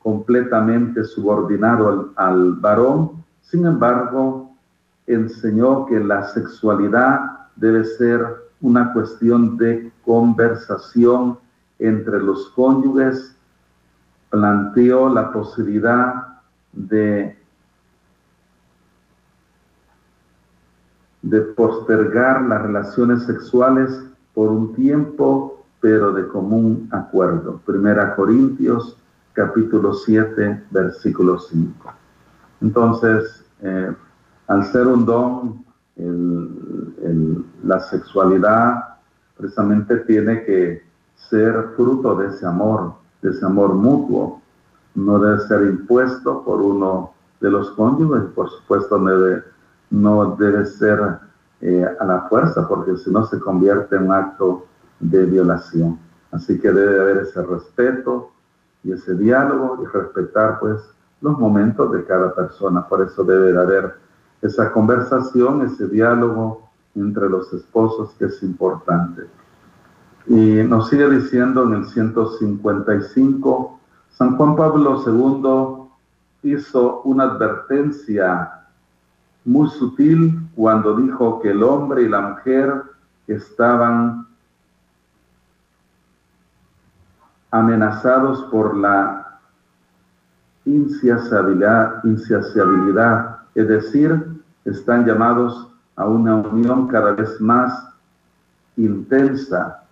completamente 0.00 1.04
subordinado 1.04 2.12
al, 2.16 2.52
varón, 2.54 3.24
sin 3.42 3.66
embargo, 3.66 4.50
enseñó 5.06 5.86
que 5.86 6.00
la 6.00 6.24
sexualidad 6.28 7.48
debe 7.56 7.84
ser 7.84 8.24
una 8.60 8.92
cuestión 8.92 9.56
de 9.56 9.92
conversación 10.04 11.38
entre 11.78 12.20
los 12.20 12.48
cónyuges, 12.50 13.35
planteó 14.30 15.08
la 15.08 15.32
posibilidad 15.32 16.40
de, 16.72 17.36
postergar 21.56 22.42
las 22.42 22.62
relaciones 22.62 23.24
sexuales 23.24 24.04
por 24.32 24.50
un 24.50 24.74
tiempo 24.74 25.64
pero 25.80 26.12
de 26.12 26.26
común 26.28 26.88
acuerdo. 26.92 27.60
Primera 27.64 28.14
Corintios 28.14 28.96
capítulo 29.32 29.92
7, 29.92 30.64
versículo 30.70 31.38
5. 31.38 31.92
Entonces, 32.60 33.44
eh, 33.60 33.92
al 34.46 34.64
ser 34.64 34.86
un 34.86 35.04
don, 35.04 35.66
la 37.64 37.80
sexualidad 37.80 38.98
precisamente 39.36 39.96
tiene 39.98 40.44
que 40.44 40.82
ser 41.14 41.70
fruto 41.76 42.16
de 42.16 42.28
ese 42.28 42.46
amor, 42.46 42.94
de 43.26 43.32
ese 43.32 43.44
amor 43.44 43.74
mutuo. 43.74 44.40
No 44.94 45.18
debe 45.18 45.40
ser 45.40 45.62
impuesto 45.62 46.44
por 46.44 46.62
uno 46.62 47.12
de 47.40 47.50
los 47.50 47.70
cónyuges, 47.72 48.22
por 48.34 48.48
supuesto 48.50 48.98
no 48.98 49.18
debe, 49.18 49.44
no 49.90 50.36
debe 50.36 50.64
ser 50.64 51.18
eh, 51.60 51.86
a 51.98 52.04
la 52.04 52.22
fuerza, 52.28 52.66
porque 52.66 52.96
si 52.96 53.10
no 53.10 53.26
se 53.26 53.38
convierte 53.40 53.96
en 53.96 54.04
un 54.04 54.12
acto 54.12 54.66
de 55.00 55.26
violación. 55.26 55.98
Así 56.30 56.58
que 56.58 56.72
debe 56.72 57.00
haber 57.00 57.18
ese 57.18 57.42
respeto 57.42 58.30
y 58.84 58.92
ese 58.92 59.14
diálogo 59.14 59.82
y 59.82 59.86
respetar 59.86 60.60
pues 60.60 60.80
los 61.20 61.38
momentos 61.38 61.92
de 61.92 62.04
cada 62.04 62.34
persona. 62.34 62.86
Por 62.86 63.02
eso 63.02 63.24
debe 63.24 63.52
de 63.52 63.60
haber 63.60 63.94
esa 64.40 64.70
conversación, 64.72 65.62
ese 65.62 65.88
diálogo 65.88 66.68
entre 66.94 67.28
los 67.28 67.52
esposos 67.52 68.14
que 68.18 68.26
es 68.26 68.42
importante. 68.42 69.26
Y 70.28 70.62
nos 70.64 70.88
sigue 70.88 71.08
diciendo 71.08 71.64
en 71.64 71.74
el 71.74 71.84
155, 71.86 73.80
San 74.10 74.36
Juan 74.36 74.56
Pablo 74.56 75.02
II 75.06 76.50
hizo 76.50 77.02
una 77.02 77.24
advertencia 77.24 78.52
muy 79.44 79.68
sutil 79.70 80.40
cuando 80.56 80.96
dijo 80.96 81.40
que 81.40 81.50
el 81.50 81.62
hombre 81.62 82.02
y 82.02 82.08
la 82.08 82.20
mujer 82.20 82.82
estaban 83.28 84.26
amenazados 87.50 88.42
por 88.50 88.76
la 88.76 89.38
insaciabilidad, 90.64 92.02
insaciabilidad, 92.04 93.38
es 93.54 93.68
decir, 93.68 94.42
están 94.64 95.06
llamados 95.06 95.68
a 95.94 96.06
una 96.06 96.36
unión 96.36 96.88
cada 96.88 97.12
vez 97.12 97.40
más 97.40 97.88
intensa, 98.76 99.85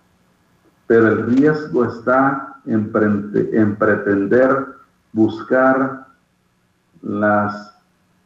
pero 0.87 1.07
el 1.07 1.25
riesgo 1.27 1.85
está 1.85 2.57
en, 2.65 2.91
en 3.53 3.75
pretender 3.75 4.67
buscar 5.13 6.07
las 7.01 7.75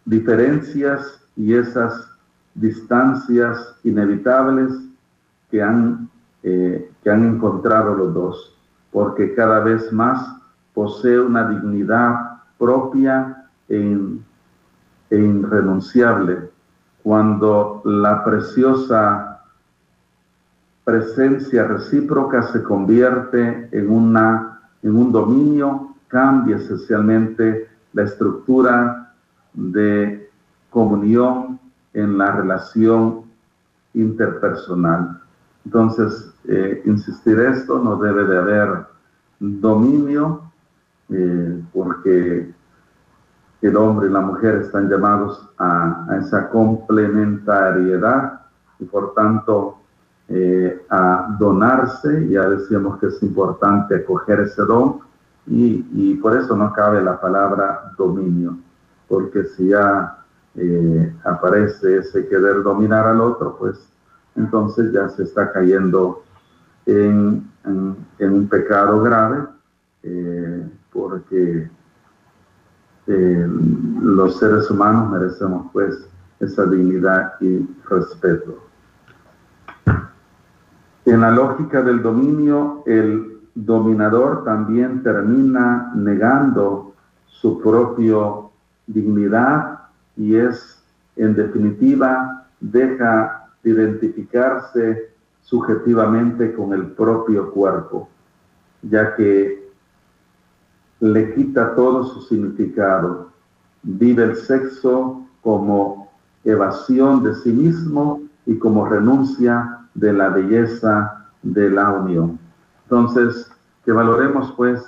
diferencias 0.06 1.22
y 1.36 1.54
esas 1.54 2.10
distancias 2.56 3.76
inevitables 3.84 4.74
que 5.52 5.62
han, 5.62 6.10
eh, 6.44 6.92
que 7.04 7.10
han 7.10 7.26
encontrado 7.26 7.96
los 7.96 8.14
dos, 8.14 8.58
porque 8.92 9.34
cada 9.36 9.60
vez 9.60 9.92
más 9.94 10.36
posee 10.74 11.20
una 11.20 11.48
dignidad 11.50 12.42
propia 12.58 13.46
e, 13.68 13.98
e 15.10 15.18
irrenunciable. 15.18 16.50
Cuando 17.04 17.82
la 17.86 18.24
preciosa 18.24 19.29
presencia 20.90 21.66
recíproca 21.66 22.42
se 22.52 22.64
convierte 22.64 23.70
en, 23.72 23.92
una, 23.92 24.60
en 24.82 24.96
un 24.96 25.12
dominio, 25.12 25.96
cambia 26.08 26.56
esencialmente 26.56 27.70
la 27.94 28.04
estructura 28.04 29.14
de 29.54 30.30
comunión 30.72 31.60
en 31.94 32.18
la 32.18 32.32
relación 32.32 33.26
interpersonal. 33.94 35.22
Entonces, 35.64 36.34
eh, 36.48 36.82
insistir 36.86 37.40
esto, 37.40 37.78
no 37.84 37.98
debe 37.98 38.24
de 38.24 38.38
haber 38.38 38.86
dominio, 39.40 40.42
eh, 41.10 41.62
porque 41.72 42.52
el 43.62 43.78
hombre 43.78 44.08
y 44.08 44.12
la 44.12 44.22
mujer 44.22 44.56
están 44.56 44.90
llamados 44.90 45.48
a, 45.60 46.08
esa 46.20 46.50
complementariedad 46.50 48.42
y 48.80 48.86
por 48.86 49.14
tanto 49.14 49.79
eh, 50.30 50.86
a 50.90 51.36
donarse. 51.40 52.28
Ya 52.30 52.48
decíamos 52.48 53.00
que 53.00 53.08
es 53.08 53.22
importante 53.24 53.96
acoger 53.96 54.42
ese 54.42 54.62
don 54.64 55.00
y, 55.48 55.88
y 55.94 56.16
por 56.16 56.38
eso 56.38 56.56
no 56.56 56.72
cabe 56.72 57.02
la 57.02 57.20
palabra 57.20 57.92
dominio, 57.98 58.58
porque 59.08 59.44
si 59.46 59.70
ya 59.70 60.20
eh, 60.56 61.14
aparece 61.24 61.98
ese 61.98 62.28
querer 62.28 62.62
dominar 62.62 63.08
al 63.08 63.22
otro, 63.22 63.56
pues 63.58 63.78
entonces 64.36 64.92
ya 64.92 65.10
se 65.10 65.24
está 65.24 65.52
cayendo 65.52 66.24
en, 66.86 67.50
un 67.66 68.48
pecado 68.50 69.02
grave, 69.02 69.46
eh, 70.04 70.68
porque 70.92 71.70
los 73.08 74.38
seres 74.38 74.70
humanos 74.70 75.10
merecemos 75.10 75.68
pues 75.74 76.08
esa 76.40 76.66
dignidad 76.66 77.34
y 77.42 77.68
respeto. 77.90 78.69
En 81.06 81.22
la 81.22 81.32
lógica 81.32 81.82
del 81.82 82.02
dominio, 82.02 82.84
el 82.86 83.40
dominador 83.56 84.44
también 84.44 85.02
termina 85.04 85.92
negando 85.96 86.94
su 87.28 87.60
propia 87.62 88.18
dignidad 88.88 89.80
y 90.16 90.36
es, 90.36 90.84
en 91.16 91.36
definitiva, 91.36 92.48
deja 92.60 93.48
de 93.64 93.72
identificarse 93.72 95.10
subjetivamente 95.42 96.54
con 96.54 96.74
el 96.74 96.88
propio 96.92 97.52
cuerpo, 97.52 98.10
ya 98.82 99.16
que 99.16 99.70
le 101.00 101.34
quita 101.34 101.76
todo 101.76 102.04
su 102.04 102.22
significado. 102.22 103.30
Vive 103.84 104.24
el 104.24 104.36
sexo 104.36 105.26
como 105.42 106.12
evasión 106.44 107.24
de 107.24 107.36
sí 107.36 107.52
mismo 107.52 108.22
y 108.46 108.58
como 108.58 108.86
renuncia 108.88 109.79
de 109.94 110.14
la 110.14 110.30
belleza 110.30 111.28
de 111.42 111.70
la 111.70 111.90
unión. 111.92 112.40
Entonces, 112.84 113.52
que 113.86 113.92
valoremos 113.92 114.52
pues 114.54 114.84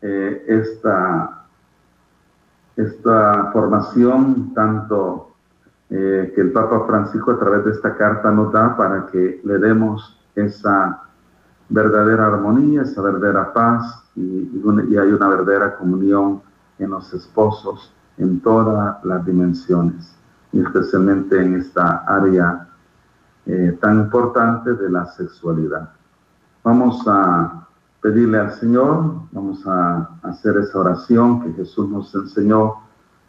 eh, 0.00 0.44
esta 0.48 1.42
esta 2.76 3.50
formación, 3.52 4.54
tanto 4.54 5.32
eh, 5.90 6.32
que 6.34 6.40
el 6.40 6.52
Papa 6.52 6.84
Francisco 6.86 7.32
a 7.32 7.38
través 7.38 7.64
de 7.64 7.72
esta 7.72 7.96
carta 7.96 8.30
nos 8.30 8.52
da 8.52 8.76
para 8.76 9.06
que 9.06 9.40
le 9.44 9.58
demos 9.58 10.18
esa 10.34 11.02
verdadera 11.68 12.26
armonía, 12.26 12.82
esa 12.82 13.02
verdadera 13.02 13.52
paz 13.52 14.02
y, 14.16 14.50
y, 14.88 14.96
hay 14.96 15.12
una 15.12 15.28
verdadera 15.28 15.76
comunión 15.76 16.42
en 16.78 16.90
los 16.90 17.12
esposos 17.12 17.92
en 18.18 18.40
todas 18.40 19.02
las 19.04 19.24
dimensiones, 19.24 20.14
y 20.52 20.60
especialmente 20.60 21.40
en 21.40 21.56
esta 21.56 22.04
área 22.06 22.68
eh, 23.46 23.76
tan 23.80 24.00
importante 24.00 24.74
de 24.74 24.90
la 24.90 25.06
sexualidad. 25.06 25.90
Vamos 26.62 27.02
a 27.06 27.66
pedirle 28.00 28.38
al 28.38 28.52
Señor, 28.52 29.14
vamos 29.32 29.66
a 29.66 30.10
hacer 30.22 30.56
esa 30.58 30.78
oración 30.78 31.42
que 31.42 31.52
Jesús 31.52 31.88
nos 31.88 32.14
enseñó 32.14 32.76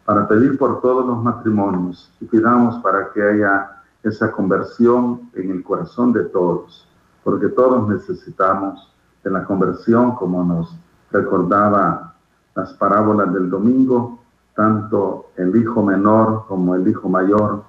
para 0.04 0.28
pedir 0.28 0.58
por 0.58 0.80
todos 0.80 1.06
los 1.06 1.22
matrimonios 1.22 2.12
y 2.20 2.26
pidamos 2.26 2.78
para 2.82 3.10
que 3.12 3.22
haya 3.22 3.82
esa 4.02 4.30
conversión 4.30 5.30
en 5.34 5.50
el 5.50 5.64
corazón 5.64 6.12
de 6.12 6.24
todos, 6.24 6.86
porque 7.22 7.48
todos 7.48 7.88
necesitamos 7.88 8.92
de 9.22 9.30
la 9.30 9.44
conversión, 9.44 10.14
como 10.14 10.44
nos 10.44 10.76
recordaba 11.10 12.14
las 12.54 12.74
parábolas 12.74 13.32
del 13.32 13.48
domingo, 13.48 14.18
tanto 14.54 15.30
el 15.36 15.56
hijo 15.56 15.82
menor 15.82 16.44
como 16.46 16.74
el 16.74 16.86
hijo 16.86 17.08
mayor, 17.08 17.64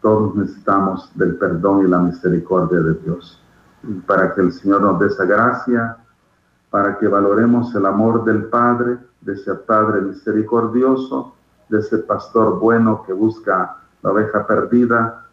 todos 0.00 0.34
necesitamos 0.34 1.10
del 1.14 1.36
perdón 1.36 1.86
y 1.86 1.88
la 1.88 1.98
misericordia 1.98 2.80
de 2.80 2.94
Dios. 2.94 3.42
Para 4.06 4.34
que 4.34 4.40
el 4.40 4.52
Señor 4.52 4.82
nos 4.82 4.98
dé 4.98 5.06
esa 5.06 5.24
gracia, 5.24 5.96
para 6.70 6.98
que 6.98 7.08
valoremos 7.08 7.74
el 7.74 7.86
amor 7.86 8.24
del 8.24 8.44
Padre, 8.44 8.98
de 9.20 9.34
ese 9.34 9.54
Padre 9.54 10.00
misericordioso, 10.00 11.34
de 11.68 11.78
ese 11.78 11.98
pastor 11.98 12.58
bueno 12.58 13.02
que 13.04 13.12
busca 13.12 13.76
la 14.02 14.10
oveja 14.10 14.46
perdida, 14.46 15.26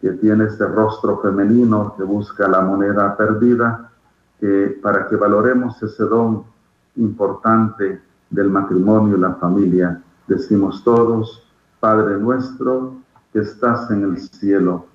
que 0.00 0.12
tiene 0.12 0.44
ese 0.44 0.66
rostro 0.66 1.18
femenino 1.20 1.94
que 1.96 2.02
busca 2.02 2.46
la 2.48 2.60
moneda 2.60 3.16
perdida, 3.16 3.90
para 4.82 5.06
que 5.06 5.16
valoremos 5.16 5.82
ese 5.82 6.04
don 6.04 6.44
importante 6.96 8.02
del 8.28 8.50
matrimonio 8.50 9.16
y 9.16 9.20
la 9.20 9.34
familia. 9.34 10.02
Decimos 10.26 10.84
todos, 10.84 11.42
Padre 11.80 12.18
nuestro 12.18 12.96
que 13.36 13.42
estás 13.42 13.90
en 13.90 14.02
el 14.02 14.18
cielo, 14.18 14.86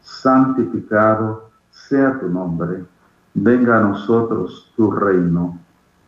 santificado 0.00 1.50
sea 1.70 2.18
tu 2.18 2.30
nombre 2.30 2.86
venga 3.34 3.76
a 3.76 3.82
nosotros 3.82 4.72
tu 4.74 4.90
reino, 4.90 5.58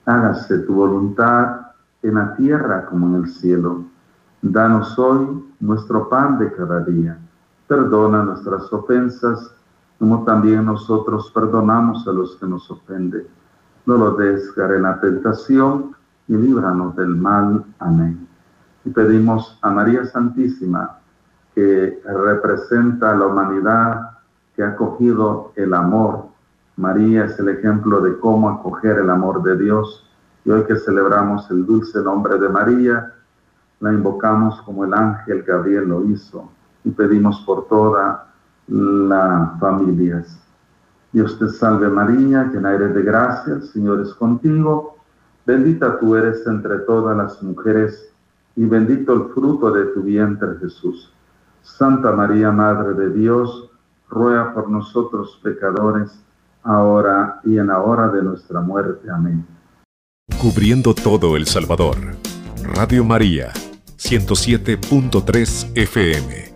hágase 0.06 0.60
tu 0.60 0.72
voluntad 0.72 1.66
en 2.02 2.14
la 2.14 2.34
tierra 2.36 2.86
como 2.86 3.08
en 3.08 3.24
el 3.24 3.28
cielo. 3.28 3.84
Danos 4.40 4.98
hoy 4.98 5.44
nuestro 5.60 6.08
pan 6.08 6.38
de 6.38 6.50
cada 6.54 6.80
día. 6.80 7.18
Perdona 7.68 8.24
nuestras 8.24 8.72
ofensas, 8.72 9.54
como 9.98 10.24
también 10.24 10.64
nosotros 10.64 11.30
perdonamos 11.34 12.08
a 12.08 12.12
los 12.12 12.36
que 12.36 12.46
nos 12.46 12.70
ofenden. 12.70 13.26
No 13.84 13.98
lo 13.98 14.12
des 14.12 14.50
en 14.56 14.82
la 14.82 14.98
tentación 14.98 15.94
y 16.26 16.38
líbranos 16.38 16.96
del 16.96 17.14
mal. 17.16 17.66
Amén. 17.80 18.26
Y 18.86 18.88
pedimos 18.88 19.58
a 19.60 19.70
María 19.70 20.06
Santísima, 20.06 21.01
que 21.54 22.02
representa 22.04 23.10
a 23.10 23.16
la 23.16 23.26
humanidad 23.26 24.10
que 24.56 24.62
ha 24.62 24.76
cogido 24.76 25.52
el 25.56 25.74
amor 25.74 26.32
María 26.76 27.26
es 27.26 27.38
el 27.38 27.50
ejemplo 27.50 28.00
de 28.00 28.18
cómo 28.18 28.48
acoger 28.48 28.98
el 28.98 29.10
amor 29.10 29.42
de 29.42 29.56
Dios. 29.56 30.08
Y 30.44 30.50
hoy 30.50 30.64
que 30.64 30.76
celebramos 30.76 31.50
el 31.50 31.66
dulce 31.66 32.00
nombre 32.00 32.38
de 32.38 32.48
María, 32.48 33.12
la 33.80 33.92
invocamos 33.92 34.60
como 34.62 34.84
el 34.84 34.94
ángel 34.94 35.42
Gabriel 35.42 35.88
lo 35.88 36.04
hizo 36.04 36.50
y 36.84 36.90
pedimos 36.90 37.40
por 37.46 37.68
toda 37.68 38.32
la 38.66 39.56
familias. 39.60 40.38
Dios 41.12 41.38
te 41.38 41.48
salve 41.48 41.88
María, 41.88 42.44
llena 42.52 42.72
eres 42.72 42.94
de 42.94 43.02
gracia, 43.02 43.54
el 43.54 43.62
Señor 43.62 44.00
es 44.00 44.14
contigo. 44.14 44.96
Bendita 45.44 45.98
tú 45.98 46.16
eres 46.16 46.46
entre 46.46 46.78
todas 46.78 47.16
las 47.16 47.42
mujeres, 47.42 48.12
y 48.56 48.64
bendito 48.64 49.12
el 49.12 49.24
fruto 49.34 49.70
de 49.70 49.84
tu 49.86 50.02
vientre 50.02 50.56
Jesús. 50.60 51.12
Santa 51.62 52.12
María, 52.12 52.50
Madre 52.50 52.94
de 52.94 53.10
Dios, 53.14 53.70
ruega 54.08 54.52
por 54.52 54.68
nosotros 54.68 55.40
pecadores, 55.42 56.10
ahora 56.62 57.40
y 57.44 57.58
en 57.58 57.68
la 57.68 57.80
hora 57.80 58.08
de 58.08 58.22
nuestra 58.22 58.60
muerte. 58.60 59.10
Amén. 59.10 59.46
Cubriendo 60.40 60.94
todo 60.94 61.36
El 61.36 61.46
Salvador. 61.46 61.96
Radio 62.76 63.04
María, 63.04 63.52
107.3 63.96 65.72
FM. 65.74 66.51